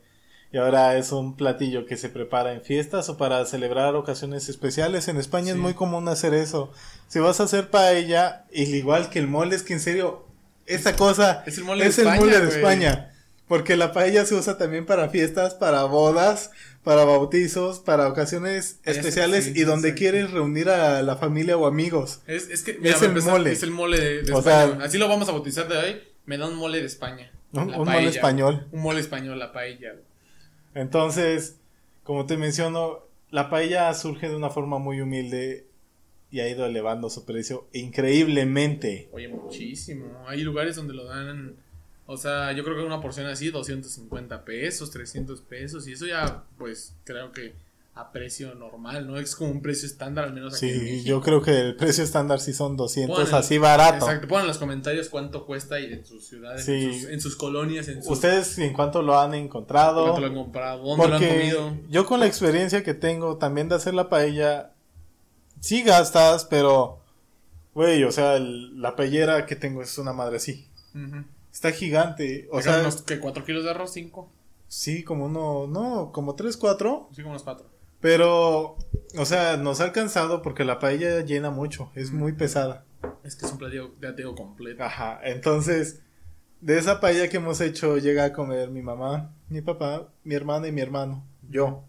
[0.52, 5.08] y ahora es un platillo que se prepara en fiestas o para celebrar ocasiones especiales.
[5.08, 6.72] En España es muy común hacer eso.
[7.08, 10.28] Si vas a hacer paella, igual que el mole, es que en serio,
[10.66, 12.48] esta cosa Es el mole de es el mole de.
[12.50, 13.10] España.
[13.54, 16.50] Porque la paella se usa también para fiestas, para bodas,
[16.84, 20.00] para bautizos, para ocasiones Es- especiales sí, y donde exacto.
[20.00, 22.22] quieres reunir a la familia o amigos.
[22.26, 23.52] Es, es que Es para el empezar, mole.
[23.52, 24.76] Es el mole de, de O España.
[24.78, 26.02] sea- Así lo vamos a bautizar de hoy.
[26.26, 27.32] Me da un mole de España.
[27.52, 28.66] Un- mole español.
[28.72, 29.94] Un mole español, la paella.
[30.74, 31.58] Entonces,
[32.04, 35.68] como te menciono, la paella surge de una forma muy humilde
[36.32, 39.10] y ha ido elevando su precio increíblemente.
[39.12, 40.26] Oye, muchísimo.
[40.28, 41.56] Hay lugares donde lo dan.
[42.06, 45.88] O sea, yo creo que una porción así, 250 pesos, 300 pesos.
[45.88, 47.54] Y eso ya, pues, creo que
[47.96, 49.18] a precio normal, ¿no?
[49.20, 51.08] Es como un precio estándar, al menos aquí en Sí, México.
[51.10, 54.06] yo creo que el precio estándar sí son 200, Pongan- así barato.
[54.06, 56.72] Exacto, pongan en los comentarios cuánto cuesta y en sus ciudades, Sí.
[56.74, 58.12] en, sus, en sus colonias, en sus.
[58.14, 60.06] ¿Ustedes en cuánto lo han encontrado?
[60.06, 60.84] ¿Cuánto lo han comprado?
[60.84, 61.78] ¿Dónde lo han comido?
[61.90, 64.72] yo con la experiencia que tengo también de hacer la paella,
[65.60, 67.00] sí gastas, pero,
[67.76, 70.68] güey, o sea, el- la paellera que tengo es una madre así.
[70.96, 71.24] Ujú.
[71.54, 73.22] Está gigante, o sea, unos, ¿qué?
[73.22, 73.96] ¿4 kilos de arroz?
[73.96, 74.28] ¿5?
[74.68, 77.70] sí, como uno, no, como 3, 4, Sí, como unos 4.
[78.02, 78.76] pero,
[79.18, 82.86] o sea, nos ha alcanzado porque la paella llena mucho, es muy pesada.
[83.24, 84.84] Es que es un platillo de ateo completo.
[84.84, 86.02] Ajá, entonces,
[86.60, 90.68] de esa paella que hemos hecho llega a comer mi mamá, mi papá, mi hermana
[90.68, 91.84] y mi hermano, yo,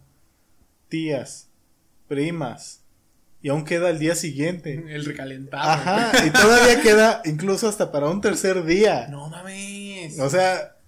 [0.89, 1.49] tías,
[2.07, 2.84] primas,
[3.45, 4.73] y aún queda el día siguiente.
[4.89, 5.63] El recalentado.
[5.63, 9.07] Ajá, y todavía queda incluso hasta para un tercer día.
[9.09, 10.19] No mames.
[10.19, 10.79] O sea,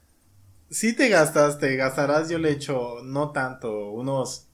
[0.70, 4.46] si te gastas, te gastarás, yo le echo no tanto, unos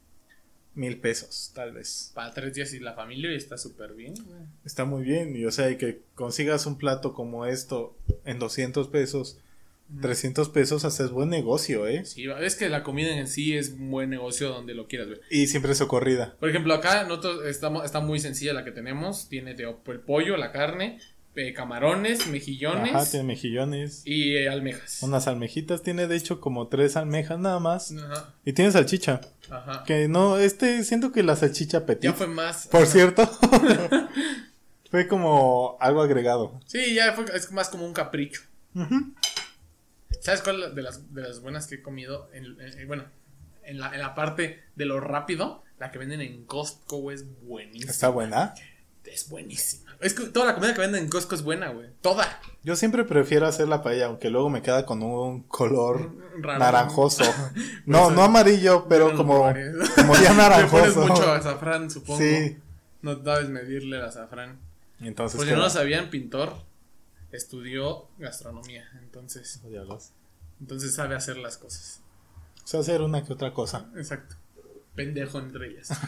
[0.75, 2.11] mil pesos, tal vez.
[2.13, 4.41] Para tres días y la familia y está súper bien, güey.
[4.65, 8.89] Está muy bien, y o sea, y que consigas un plato como esto en 200
[8.89, 9.39] pesos,
[10.01, 12.05] 300 pesos, haces buen negocio, ¿eh?
[12.05, 15.21] Sí, es que la comida en sí es un buen negocio donde lo quieras ver.
[15.31, 16.35] Y siempre socorrida.
[16.41, 19.29] Por ejemplo, acá nosotros estamos, está muy sencilla la que tenemos.
[19.29, 20.99] Tiene de- el pollo, la carne,
[21.35, 24.03] eh, camarones, mejillones Ajá, tiene mejillones.
[24.05, 25.03] y eh, almejas.
[25.03, 27.93] Unas almejitas, tiene de hecho como tres almejas nada más.
[27.93, 29.21] Ajá, Y tiene salchicha.
[29.51, 29.85] ajá.
[29.87, 32.05] Que no, este, siento que la salchicha petit.
[32.05, 32.67] Ya fue más.
[32.69, 33.27] Por cierto.
[34.91, 36.61] fue como algo agregado.
[36.67, 38.43] Sí, ya fue, es más como un capricho.
[38.75, 39.13] Ujú.
[40.23, 42.29] ¿Sabes cuál de las, de las buenas que he comido?
[42.33, 43.05] En, en- bueno,
[43.65, 47.91] en la, en la parte de lo rápido, la que venden en Costco, es buenísima.
[47.91, 48.55] Está buena.
[49.05, 49.91] Es buenísima.
[50.01, 51.89] Es que toda la comida que venden en Costco es buena, güey.
[52.01, 52.41] Toda.
[52.63, 56.59] Yo siempre prefiero hacer la paella, aunque luego me queda con un color Raro.
[56.61, 57.25] naranjoso.
[57.85, 59.55] No, Pues, no amarillo, pero como, como ya
[59.97, 61.07] Le pones naranjoso.
[61.09, 62.21] mucho azafrán, supongo.
[62.21, 62.57] Sí.
[63.03, 64.59] No sabes medirle el azafrán.
[65.01, 66.55] Entonces, Pues ¿qué si no lo sabían, pintor
[67.33, 68.89] estudió gastronomía.
[69.03, 70.11] Entonces, Oh, diablos.
[70.61, 72.01] entonces sabe hacer las cosas.
[72.65, 73.87] Sea, hacer una que otra cosa.
[73.97, 74.37] Exacto.
[74.95, 75.89] Pendejo entre ellas.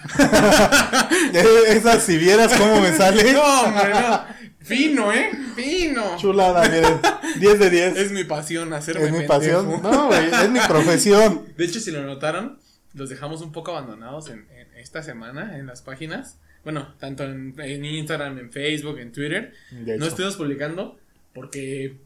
[1.32, 3.32] Eh, Esa, si vieras cómo me sale.
[3.32, 4.24] no, hombre, no.
[4.60, 5.30] Fino, ¿eh?
[5.54, 6.16] Fino.
[6.18, 7.00] Chulada, miren.
[7.40, 7.96] 10 de 10.
[7.96, 9.32] Es mi pasión hacerme Es mi pendejo.
[9.32, 9.82] pasión.
[9.82, 11.46] No, güey, es mi profesión.
[11.56, 12.58] De hecho, si lo notaron,
[12.94, 16.38] los dejamos un poco abandonados en, en esta semana en las páginas.
[16.62, 19.52] Bueno, tanto en, en Instagram, en Facebook, en Twitter.
[19.70, 20.98] No estuvimos publicando
[21.34, 21.98] porque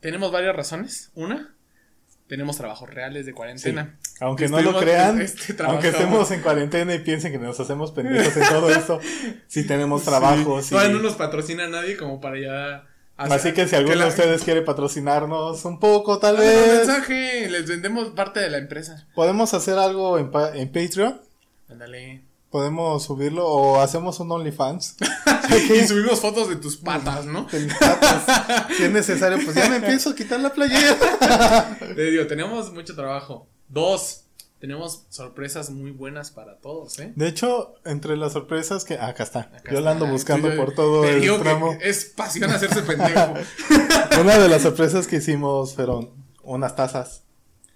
[0.00, 1.10] tenemos varias razones.
[1.14, 1.54] Una,
[2.28, 3.98] tenemos trabajos reales de cuarentena.
[4.20, 7.90] Aunque Que no lo crean, este, aunque estemos en cuarentena y piensen que nos hacemos
[7.92, 9.00] pendejos en todo esto,
[9.48, 10.64] sí tenemos trabajos.
[10.66, 10.70] Sí.
[10.70, 12.84] Todavía no nos patrocina nadie como para ya.
[13.16, 16.68] hacer- Así que si alguno la- de ustedes quiere patrocinarnos un poco, tal Mándanos un
[16.68, 19.06] vez mensaje, les vendemos parte de la empresa.
[19.14, 21.20] podemos hacer algo en, pa- en Patreon.
[21.68, 22.22] Ándale.
[22.52, 24.96] Podemos subirlo o hacemos un OnlyFans.
[25.74, 27.44] Y subimos fotos de tus patas, ¿no?
[27.44, 28.66] De mis patas.
[28.76, 31.76] si es necesario, pues ya me empiezo a quitar la playera.
[31.78, 33.48] Te digo, tenemos mucho trabajo.
[33.68, 34.24] Dos,
[34.60, 37.12] tenemos sorpresas muy buenas para todos, ¿eh?
[37.16, 38.94] De hecho, entre las sorpresas que.
[38.94, 39.40] acá está.
[39.40, 41.76] Acá Yo la ando buscando por todo te el digo que tramo.
[41.80, 43.34] Es pasión hacerse pendejo.
[44.20, 46.10] Una de las sorpresas que hicimos fueron
[46.44, 47.24] unas tazas.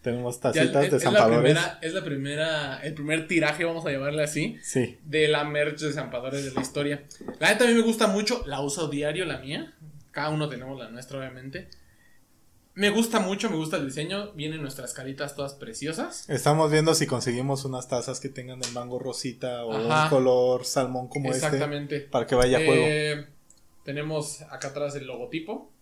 [0.06, 1.38] Tenemos tacitas es, de es la zampadores.
[1.40, 4.98] primera, es la primera, el primer tiraje, vamos a llamarle así, Sí.
[5.04, 7.02] de la merch de zampadores de la historia.
[7.40, 9.74] La neta a mí me gusta mucho, la uso diario, la mía.
[10.12, 11.68] Cada uno tenemos la nuestra, obviamente.
[12.74, 14.30] Me gusta mucho, me gusta el diseño.
[14.34, 16.30] Vienen nuestras caritas todas preciosas.
[16.30, 20.04] Estamos viendo si conseguimos unas tazas que tengan el mango rosita o Ajá.
[20.04, 21.46] un color salmón como este.
[21.46, 21.98] Exactamente.
[22.00, 22.84] Para que vaya a juego.
[22.86, 23.26] Eh,
[23.84, 25.72] tenemos acá atrás el logotipo,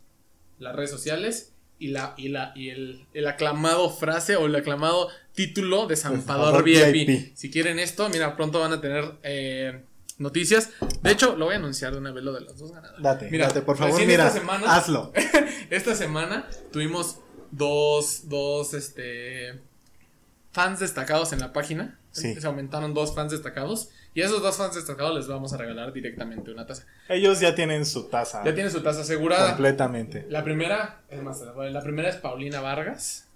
[0.59, 5.09] las redes sociales y la y la y el, el aclamado frase o el aclamado
[5.35, 6.93] título de Zampador VIP.
[6.93, 7.37] VIP.
[7.37, 9.83] Si quieren esto, mira, pronto van a tener eh,
[10.18, 10.70] noticias.
[11.03, 13.03] De hecho, lo voy a anunciar de una vez lo de las dos ganadoras.
[13.03, 14.27] Date, Mira, date, por favor, mira.
[14.29, 15.12] esta semana- Hazlo.
[15.70, 17.18] Esta semana tuvimos
[17.51, 19.61] dos, dos, este,
[20.53, 21.99] fans destacados en la página.
[22.12, 22.35] Sí.
[22.35, 23.89] Se aumentaron dos fans destacados.
[24.15, 26.85] Y a esos dos fans destacados les vamos a regalar directamente una taza.
[27.09, 28.43] Ellos ya tienen su taza.
[28.45, 29.49] Ya tiene su taza asegurada.
[29.51, 30.25] completamente.
[30.31, 33.27] La primera, es más, la primera es Paulina Vargas.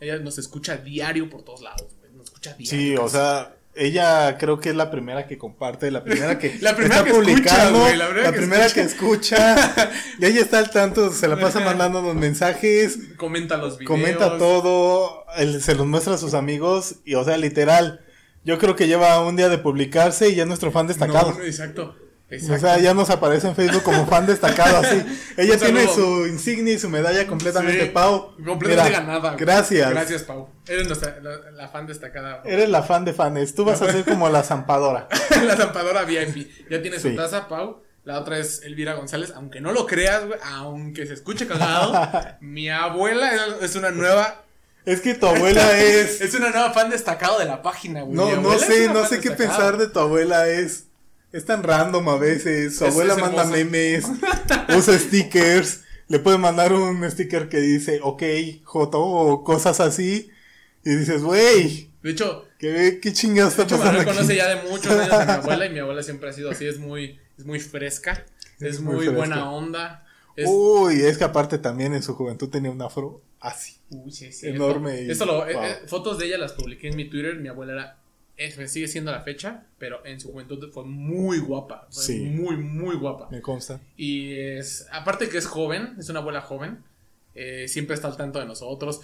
[0.00, 2.12] Ella nos escucha diario por todos lados, güey.
[2.12, 2.70] Nos escucha diario.
[2.70, 6.76] Sí, o sea, ella creo que es la primera que comparte, la primera que La
[6.76, 9.90] primera está que escucha, publicando, güey, la primera que primera que escucha.
[10.20, 13.88] y ella está al tanto, se la pasa mandando los mensajes, Comenta los videos.
[13.88, 18.04] comenta todo, él se los muestra a sus amigos y o sea, literal,
[18.48, 21.32] yo creo que lleva un día de publicarse y ya es nuestro fan destacado.
[21.34, 21.94] No, exacto.
[22.30, 25.02] O sea, ya nos aparece en Facebook como fan destacado así.
[25.36, 25.94] Ella Un tiene saludo.
[25.94, 28.34] su insignia y su medalla completamente, Sí, Pau.
[28.44, 29.34] Completamente Mira, ganada.
[29.36, 29.90] Gracias.
[29.90, 30.48] Gracias, Pau.
[30.66, 32.42] Eres nuestra, la, la fan destacada.
[32.44, 33.54] Eres la fan de fans.
[33.54, 35.08] Tú vas a ser como la zampadora.
[35.46, 36.48] la zampadora VIP.
[36.70, 37.16] Ya tiene su Sí.
[37.16, 37.82] taza, Pau.
[38.04, 39.32] La otra es Elvira González.
[39.34, 40.38] Aunque no lo creas, güey.
[40.44, 41.92] Aunque se escuche cagado.
[42.40, 43.30] mi abuela
[43.62, 44.44] es una nueva.
[44.88, 46.20] Es que tu abuela es.
[46.20, 48.14] Es una nueva fan destacado de la página, güey.
[48.16, 50.48] No, no sé, no sé qué pensar de tu abuela.
[50.48, 50.84] Es.
[51.30, 52.76] Es tan random a veces.
[52.76, 54.06] Su Es- abuela es manda memes.
[54.76, 55.82] usa stickers.
[56.08, 58.22] Le puede mandar un sticker que dice, ok,
[58.64, 60.30] Joto, o cosas así.
[60.84, 64.10] Y dices, wey, De hecho, ¿qué, qué chingados está pasando aquí?
[64.10, 65.66] conoce ya de muchos años a mi abuela.
[65.66, 66.66] Y mi abuela siempre ha sido así.
[66.66, 68.24] Es muy, es muy fresca.
[68.58, 70.06] Es, Es muy muy, buena onda.
[70.34, 73.77] Es, Uy, es que aparte también en su juventud tenía un afro así.
[73.90, 74.56] Uy, sí, cierto.
[74.64, 75.64] Enorme Esto lo, eh, wow.
[75.64, 77.36] eh, fotos de ella las publiqué en mi Twitter.
[77.36, 77.98] Mi abuela era.
[78.36, 81.88] es- sigue siendo la fecha, pero en su juventud fue muy guapa.
[81.90, 82.20] Fue Sí.
[82.20, 83.28] Muy, muy guapa.
[83.32, 83.80] Me consta.
[83.96, 84.86] Y es.
[84.92, 86.84] Aparte que es joven, es una abuela joven.
[87.34, 89.00] eh, siempre está al tanto de nosotros.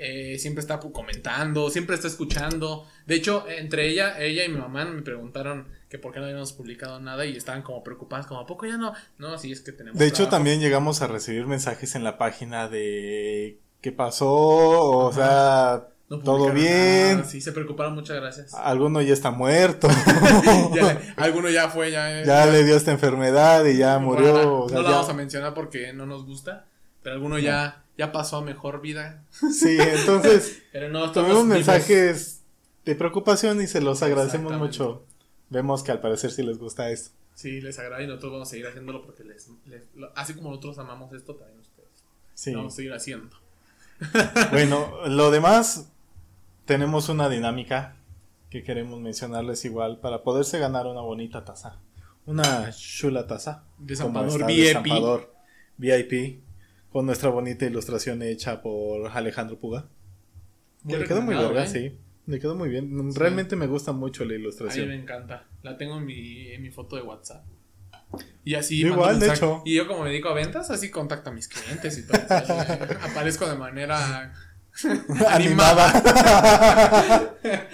[0.00, 2.86] eh, siempre está comentando, siempre está escuchando.
[3.06, 6.52] De hecho, entre ella, ella y mi mamá me preguntaron que por qué no habíamos
[6.52, 8.92] publicado nada y estaban como preocupadas, como, ¿a poco ya no?
[9.18, 9.98] No, sí, es que tenemos.
[9.98, 10.36] De hecho, trabajo".
[10.36, 16.52] también llegamos a recibir mensajes en la página de qué pasó, o sea, No todo
[16.52, 18.54] bien, nada, sí, se preocuparon, muchas gracias.
[18.54, 19.88] alguno ya está muerto,
[20.74, 22.24] Ya le- alguno ya fue, ya.
[22.24, 24.32] ya le dio esta enfermedad y ya murió.
[24.32, 26.66] Bueno, o sea, no lo ya- vamos a mencionar porque no nos gusta,
[27.02, 29.22] pero alguno ya, ya pasó a mejor vida.
[29.52, 31.44] Sí, entonces Pero no, vivos.
[31.46, 32.40] mensajes
[32.84, 35.04] de preocupación y se los agradecemos mucho.
[35.50, 37.10] Vemos que al parecer sí les gusta esto.
[37.34, 39.82] Sí, les agrada y nosotros vamos a seguir haciéndolo porque les, les-
[40.16, 41.88] así como nosotros amamos esto, también ustedes.
[42.34, 42.50] Sí.
[42.52, 43.36] Lo vamos a seguir haciendo.
[44.50, 45.90] Bueno, lo demás,
[46.64, 47.96] tenemos una dinámica
[48.50, 51.80] que queremos mencionarles igual para poderse ganar una bonita taza.
[52.26, 53.64] Una chula taza.
[53.78, 54.90] De como Zampador esta, de
[55.78, 56.08] VIP.
[56.08, 56.40] VIP.
[56.92, 59.86] Con nuestra bonita ilustración hecha por Alejandro Puga.
[60.84, 61.68] Me quedó muy verga, ¿eh?
[61.68, 61.98] sí.
[62.26, 63.14] Le quedó muy bien.
[63.14, 64.88] Realmente me gusta mucho la A mí ilustración.
[64.88, 65.46] me encanta.
[65.62, 67.44] La tengo en mi, en mi foto de WhatsApp.
[68.44, 69.62] Y así Yo igual, de hecho.
[69.64, 72.18] Y yo como me dedico a ventas, así contacto a mis clientes y todo.
[73.02, 74.32] Aparezco de manera
[75.28, 77.34] Animada.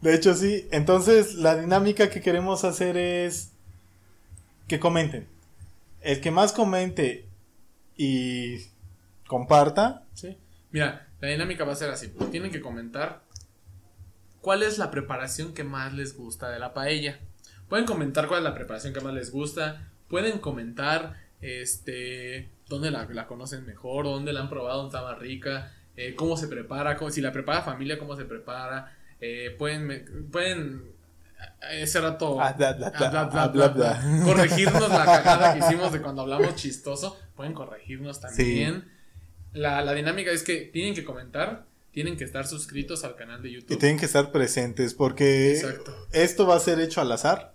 [0.00, 0.66] de hecho, sí.
[0.70, 3.52] Entonces, la dinámica que queremos hacer es
[4.66, 5.28] que comenten.
[6.00, 7.26] El que más comente
[7.96, 8.58] y
[9.26, 10.04] comparta.
[10.14, 10.36] Sí.
[10.70, 12.08] Mira, la dinámica va a ser así.
[12.30, 13.22] Tienen que comentar
[14.40, 17.18] cuál es la preparación que más les gusta de la paella.
[17.68, 19.88] Pueden comentar cuál es la preparación que más les gusta.
[20.08, 25.18] Pueden comentar este dónde la, la conocen mejor, dónde la han probado, dónde está más
[25.18, 28.96] rica, eh, cómo se prepara, cómo- si la prepara familia, cómo se prepara.
[29.20, 30.82] Eh, pueden, pueden
[31.62, 32.38] eh, ese rato
[34.24, 37.18] corregirnos la cagada que hicimos de cuando hablamos chistoso.
[37.34, 38.84] Pueden corregirnos también.
[39.52, 43.52] La, la dinámica es que tienen que comentar, tienen que estar suscritos al canal de
[43.52, 43.72] YouTube.
[43.74, 45.94] Y tienen que estar presentes porque Exacto.
[46.12, 47.54] esto va a ser hecho al azar.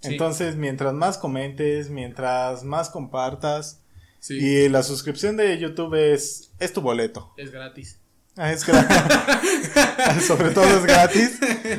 [0.00, 0.12] Sí.
[0.12, 3.82] Entonces, mientras más comentes, mientras más compartas.
[4.18, 7.32] Sí, Y la suscripción de YouTube es, es tu boleto.
[7.36, 8.00] es gratis.
[8.36, 8.96] Ah, Es gratis.
[10.26, 11.38] Sobre todo es gratis.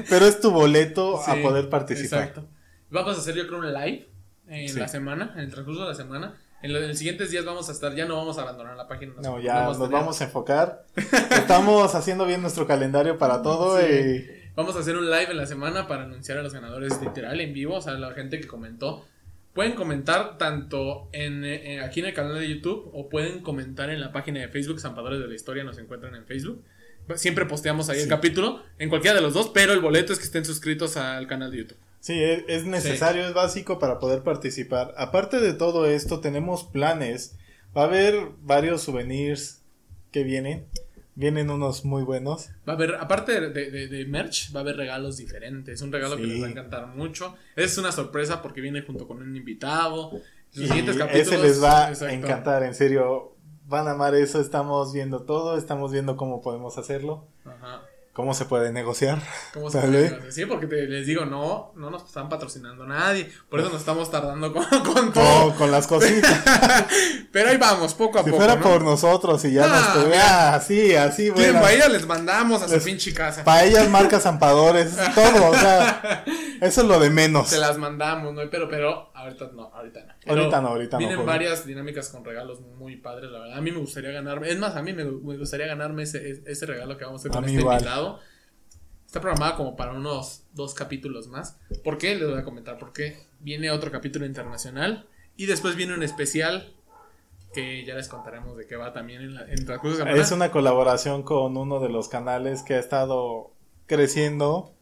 [0.10, 2.20] Pero es tu boleto a poder participar.
[2.20, 2.48] Exacto.
[2.90, 4.08] Vamos a hacer yo creo un live
[4.48, 6.38] en la semana, en el transcurso de la semana.
[6.64, 8.88] En, lo- en los siguientes días vamos a estar, ya no vamos a abandonar la
[8.88, 9.14] página.
[9.22, 10.86] No, ya vamos nos tener- vamos a enfocar.
[10.96, 13.86] Estamos haciendo bien nuestro calendario para todo Sí.
[13.86, 14.28] y
[14.58, 17.54] Vamos a hacer un live en la semana para anunciar a los ganadores literal en
[17.54, 19.06] vivo, o sea, la gente que comentó.
[19.54, 24.02] Pueden comentar tanto en, eh, aquí en el canal de YouTube o pueden comentar en
[24.02, 26.64] la página de Facebook, Zampadores de la Historia, nos encuentran en Facebook.
[27.18, 30.26] Siempre posteamos ahí el capítulo, en cualquiera de los dos, pero el boleto es que
[30.26, 31.78] estén suscritos al canal de YouTube.
[32.00, 34.92] Sí, es, es necesario, es básico para poder participar.
[34.98, 37.38] Aparte de todo esto, tenemos planes.
[37.78, 39.62] Va a haber varios souvenirs
[40.12, 40.66] que vienen.
[41.20, 42.50] Vienen unos muy buenos.
[42.70, 45.82] Va a haber, aparte de, de- de merch, va a haber regalos diferentes.
[45.82, 47.34] Un regalo que les va a encantar mucho.
[47.56, 50.12] Es una sorpresa porque viene junto con un invitado.
[50.12, 50.22] Los
[50.54, 51.42] Y siguientes ese capítulos.
[51.42, 52.06] les va exacto.
[52.06, 53.34] a encantar, en serio.
[53.66, 54.40] Van a amar eso.
[54.40, 55.58] Estamos viendo todo.
[55.58, 57.26] Estamos viendo cómo podemos hacerlo.
[57.46, 57.82] Ajá.
[58.18, 59.20] Cómo se puede negociar.
[59.54, 60.32] ¿Cómo se puede?
[60.32, 63.32] Sí, porque te- les digo, no, no nos están patrocinando nadie.
[63.48, 65.50] Por eso nos estamos tardando con, con todo.
[65.50, 66.42] Con, con las cositas.
[67.32, 68.42] Pero ahí vamos, poco a si poco.
[68.42, 68.64] fuera ¿no?
[68.64, 71.62] por nosotros y ya Ah, nos tuviera así, así, Quieren bueno.
[71.62, 73.44] paella, les mandamos a su Les- pinche casa.
[73.44, 76.24] Paellas, marcas, zampadores, todo, o sea,
[76.62, 77.48] eso es lo de menos.
[77.50, 78.42] Se las mandamos, ¿no?
[78.50, 80.14] Pero, pero, ahorita no, ahorita no.
[80.24, 83.58] Pero Ahorita no, ahorita no, Vienen varias dinámicas con regalos muy padres, la verdad.
[83.58, 86.66] A mí me gustaría ganarme, es más, a mí me, me gustaría ganarme ese, ese
[86.66, 87.78] regalo que vamos a hacer A con este igual.
[87.78, 88.20] invitado.
[89.06, 91.58] Está programada como para unos dos capítulos más.
[91.84, 92.16] ¿Por qué?
[92.16, 93.18] Les voy a comentar por qué.
[93.40, 95.08] Viene otro capítulo internacional
[95.38, 96.74] y después viene un especial
[97.54, 100.20] que ya les contaremos de qué va también en, la, en transcurso de.
[100.20, 103.52] Es una colaboración con uno de los canales que ha estado
[103.86, 104.74] creciendo.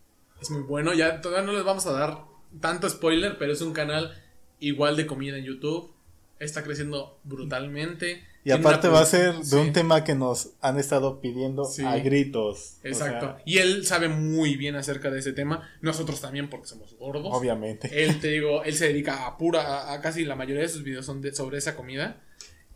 [0.42, 0.94] Es muy bueno.
[0.94, 2.18] Ya todavía no les vamos a dar
[2.60, 4.12] tanto spoiler, pero es un canal
[4.60, 5.92] igual de comida en YouTube.
[6.40, 8.24] Está creciendo brutalmente.
[8.44, 11.84] Y aparte va a ser de un tema que nos han estado pidiendo Sí.
[11.84, 12.78] a gritos.
[12.84, 13.26] O Exacto.
[13.26, 15.68] sea, y él sabe muy bien acerca de ese tema.
[15.82, 17.28] Nosotros también, porque somos gordos.
[17.32, 18.04] obviamente.
[18.04, 20.84] Él, te digo, él se dedica a pura, a, a casi la mayoría de sus
[20.84, 22.22] videos son de- sobre esa comida.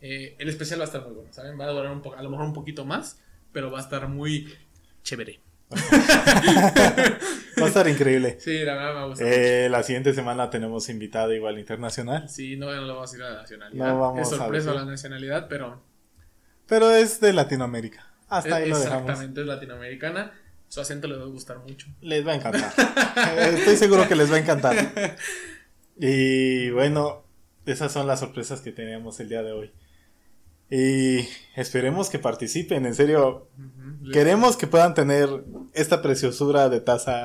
[0.00, 1.60] Eh, el especial va a estar muy bueno, ¿saben?
[1.60, 3.20] Va a durar un poco, a lo mejor un poquito más,
[3.52, 4.52] pero va a estar muy
[5.04, 5.38] chévere.
[7.60, 8.36] Va a estar increíble.
[8.40, 9.24] Sí, la verdad me gusta.
[9.26, 12.28] Eh, la siguiente semana tenemos invitada igual internacional.
[12.28, 13.86] Sí, no, no le vamos a ir a la nacionalidad.
[13.86, 14.84] No vamos es a sorpresa decir.
[14.84, 15.82] la nacionalidad, pero
[16.66, 18.06] Pero es de Latinoamérica.
[18.28, 19.00] Hasta ahí es- lo dejamos.
[19.00, 20.32] Eh, exactamente es latinoamericana.
[20.68, 21.88] Su acento le va a gustar mucho.
[22.00, 22.72] Les va a encantar.
[23.54, 24.76] Estoy seguro que les va a encantar.
[26.02, 27.24] Y bueno,
[27.66, 29.70] esas son las sorpresas que teníamos el día de hoy.
[30.70, 33.48] Y esperemos que participen, en serio.
[34.12, 35.28] Queremos que puedan tener
[35.72, 37.22] esta preciosura de taza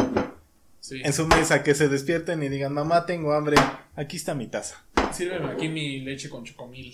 [0.79, 1.01] Sí.
[1.03, 3.57] en su mesa, que se despierten y digan, mamá, tengo hambre,
[3.95, 4.85] aquí está mi taza.
[5.11, 6.93] Sírveme aquí mi leche con chocomil.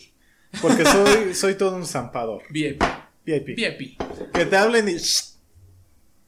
[0.62, 2.44] Porque soy, soy todo un zampador.
[2.50, 2.82] VIP.
[3.26, 3.48] VIP.
[3.56, 4.02] VIP.
[4.34, 4.92] Que te hablen y...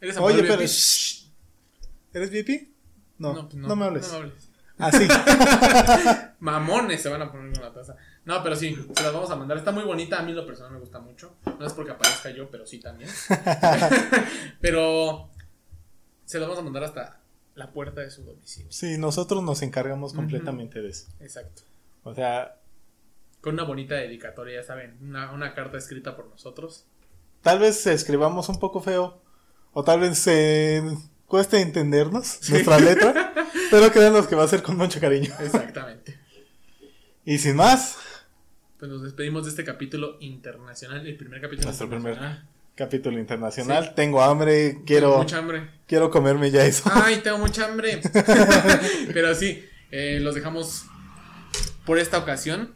[0.02, 0.56] ¿Eres Oye, pero...
[0.56, 2.70] ¿Eres VIP?
[3.18, 4.08] No, no, pues me hables.
[4.08, 4.50] No me hables.
[4.78, 5.08] Así.
[6.40, 7.96] Mamones se van a poner con la taza.
[8.26, 9.58] No, pero sí, se las vamos a mandar.
[9.58, 11.36] Está muy bonita, a mí lo personal me gusta mucho.
[11.60, 13.10] No es porque aparezca yo, pero sí también.
[14.62, 15.30] pero
[16.26, 17.20] se las vamos a mandar hasta
[17.56, 18.72] la puerta de su domicilio.
[18.72, 21.08] Sí, nosotros nos encargamos completamente de eso.
[21.20, 21.62] Exacto.
[22.04, 22.56] O sea,
[23.42, 26.86] Con una bonita dedicatoria, ya saben, una, una carta escrita por nosotros.
[27.42, 29.22] tal vez escribamos un poco feo,
[29.74, 30.82] o tal vez eh,
[31.34, 33.34] cueste entendernos nuestra letra,
[33.72, 35.34] pero créanos que va a ser con mucho cariño.
[35.40, 36.20] Exactamente.
[37.26, 37.98] Y sin más,
[38.78, 42.14] Pues nos despedimos de este capítulo internacional, el primer capítulo Nuestro primer.
[42.14, 42.48] internacional.
[42.76, 43.96] capítulo internacional.
[43.96, 45.70] Tengo hambre, quiero, Tengo mucha hambre.
[45.88, 46.84] quiero comerme ya eso.
[46.94, 48.00] Ay, tengo mucha hambre.
[49.12, 50.86] Pero sí, eh, los dejamos
[51.84, 52.76] por esta ocasión.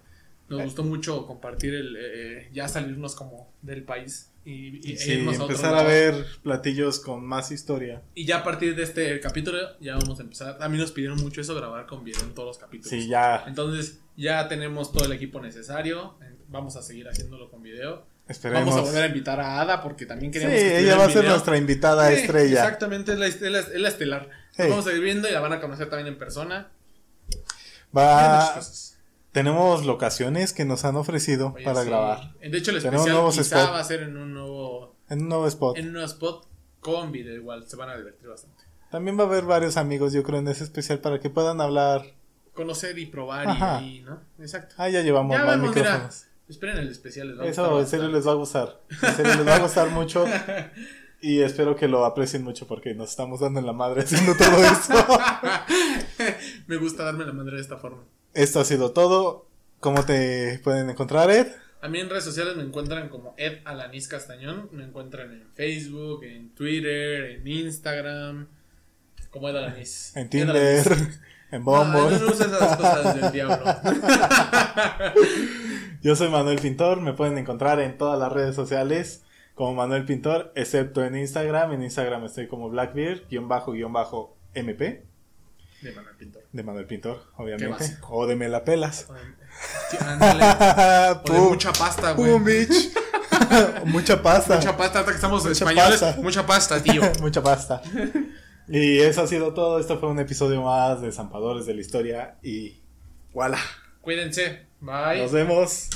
[0.49, 5.75] Nos gustó mucho compartir el eh, ya salirnos como del país y, y- Sí, empezar
[5.75, 8.01] a ver platillos con más historia.
[8.15, 10.57] Y ya a partir de este capítulo ya vamos a empezar.
[10.61, 12.89] A mí nos pidieron mucho eso, grabar con video en todos los capítulos.
[12.89, 16.17] Sí, ya Entonces ya tenemos todo el equipo necesario.
[16.47, 18.05] Vamos a seguir haciéndolo con video.
[18.29, 18.65] esperemos.
[18.65, 21.03] Vamos a volver a invitar a Ada porque también Sí, queremos que estuviera ella va
[21.05, 21.31] a ser video.
[21.31, 22.63] nuestra invitada Sí, estrella.
[22.63, 24.29] Exactamente, es la, es la- es la estelar.
[24.51, 24.63] Sí.
[24.69, 26.69] Vamos a ir viendo y la van a conocer también en persona.
[27.95, 28.59] Va.
[29.37, 31.89] Tenemos locaciones que nos han ofrecido Oye, para sí.
[31.89, 35.47] grabar De hecho, el especial quizá va a ser en un nuevo, en un nuevo
[35.47, 35.77] spot.
[35.77, 36.47] en un nuevo spot
[36.79, 37.67] con video igual.
[37.67, 38.63] Se van a divertir bastante.
[38.89, 42.03] También va a haber varios amigos, yo creo, en ese especial para que puedan hablar.
[42.53, 43.81] Conocer y probar Ajá.
[43.81, 44.19] y ¿no?
[44.39, 44.73] Exacto.
[44.77, 45.69] Ah, ya llevamos ya más mira.
[45.69, 46.25] micrófonos.
[46.49, 47.27] Esperen el especial.
[47.27, 48.81] les va a Eso gustar en serio les va a gustar.
[48.89, 50.25] En serio les va a gustar mucho.
[51.19, 54.63] Y espero que lo aprecien mucho porque nos estamos dando en la madre haciendo todo
[54.63, 54.93] esto.
[56.67, 58.03] Me gusta darme la madre de esta forma.
[58.33, 59.47] Esto ha sido todo.
[59.79, 61.47] ¿Cómo te pueden encontrar, Ed?
[61.81, 64.69] A mí en redes sociales me encuentran como Ed Alanis Castañón.
[64.71, 68.47] Me encuentran en Facebook, en Twitter, en Instagram.
[69.29, 70.15] Como Ed Alanis.
[70.15, 71.19] En Tinder, Alanis.
[71.51, 72.19] en Bumble.
[72.19, 73.65] no, esas cosas del diablo.
[76.01, 77.01] Yo soy Manuel Pintor.
[77.01, 79.23] Me pueden encontrar en todas las redes sociales
[79.57, 81.73] como Manuel Pintor, excepto en Instagram.
[81.73, 83.23] En Instagram estoy como Blackbeard,
[85.81, 86.43] De Manuel Pintor.
[86.51, 87.97] De Manuel Pintor, obviamente.
[88.09, 89.07] O de Me la pelas.
[89.91, 90.43] Sí, ándale.
[91.29, 92.31] O de mucha pasta, güey.
[92.31, 92.93] pum, bitch.
[93.85, 94.55] Mucha pasta.
[94.55, 95.99] Mucha pasta, ahorita que estamos Mucha españoles.
[96.01, 96.21] pasta.
[96.21, 97.01] Mucha pasta, tío.
[97.21, 97.81] Mucha pasta.
[98.67, 99.79] Y eso ha sido todo.
[99.79, 102.35] Esto fue un episodio más de Zampadores de la Historia.
[102.41, 102.81] Y
[103.33, 103.59] voilà.
[104.01, 104.65] Cuídense.
[104.79, 105.21] Bye.
[105.21, 105.89] Nos vemos.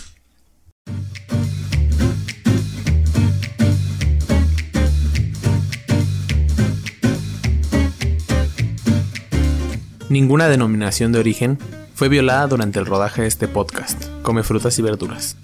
[10.11, 11.57] Ninguna denominación de origen
[11.95, 14.07] fue violada durante el rodaje de este podcast.
[14.23, 15.37] Come frutas y verduras.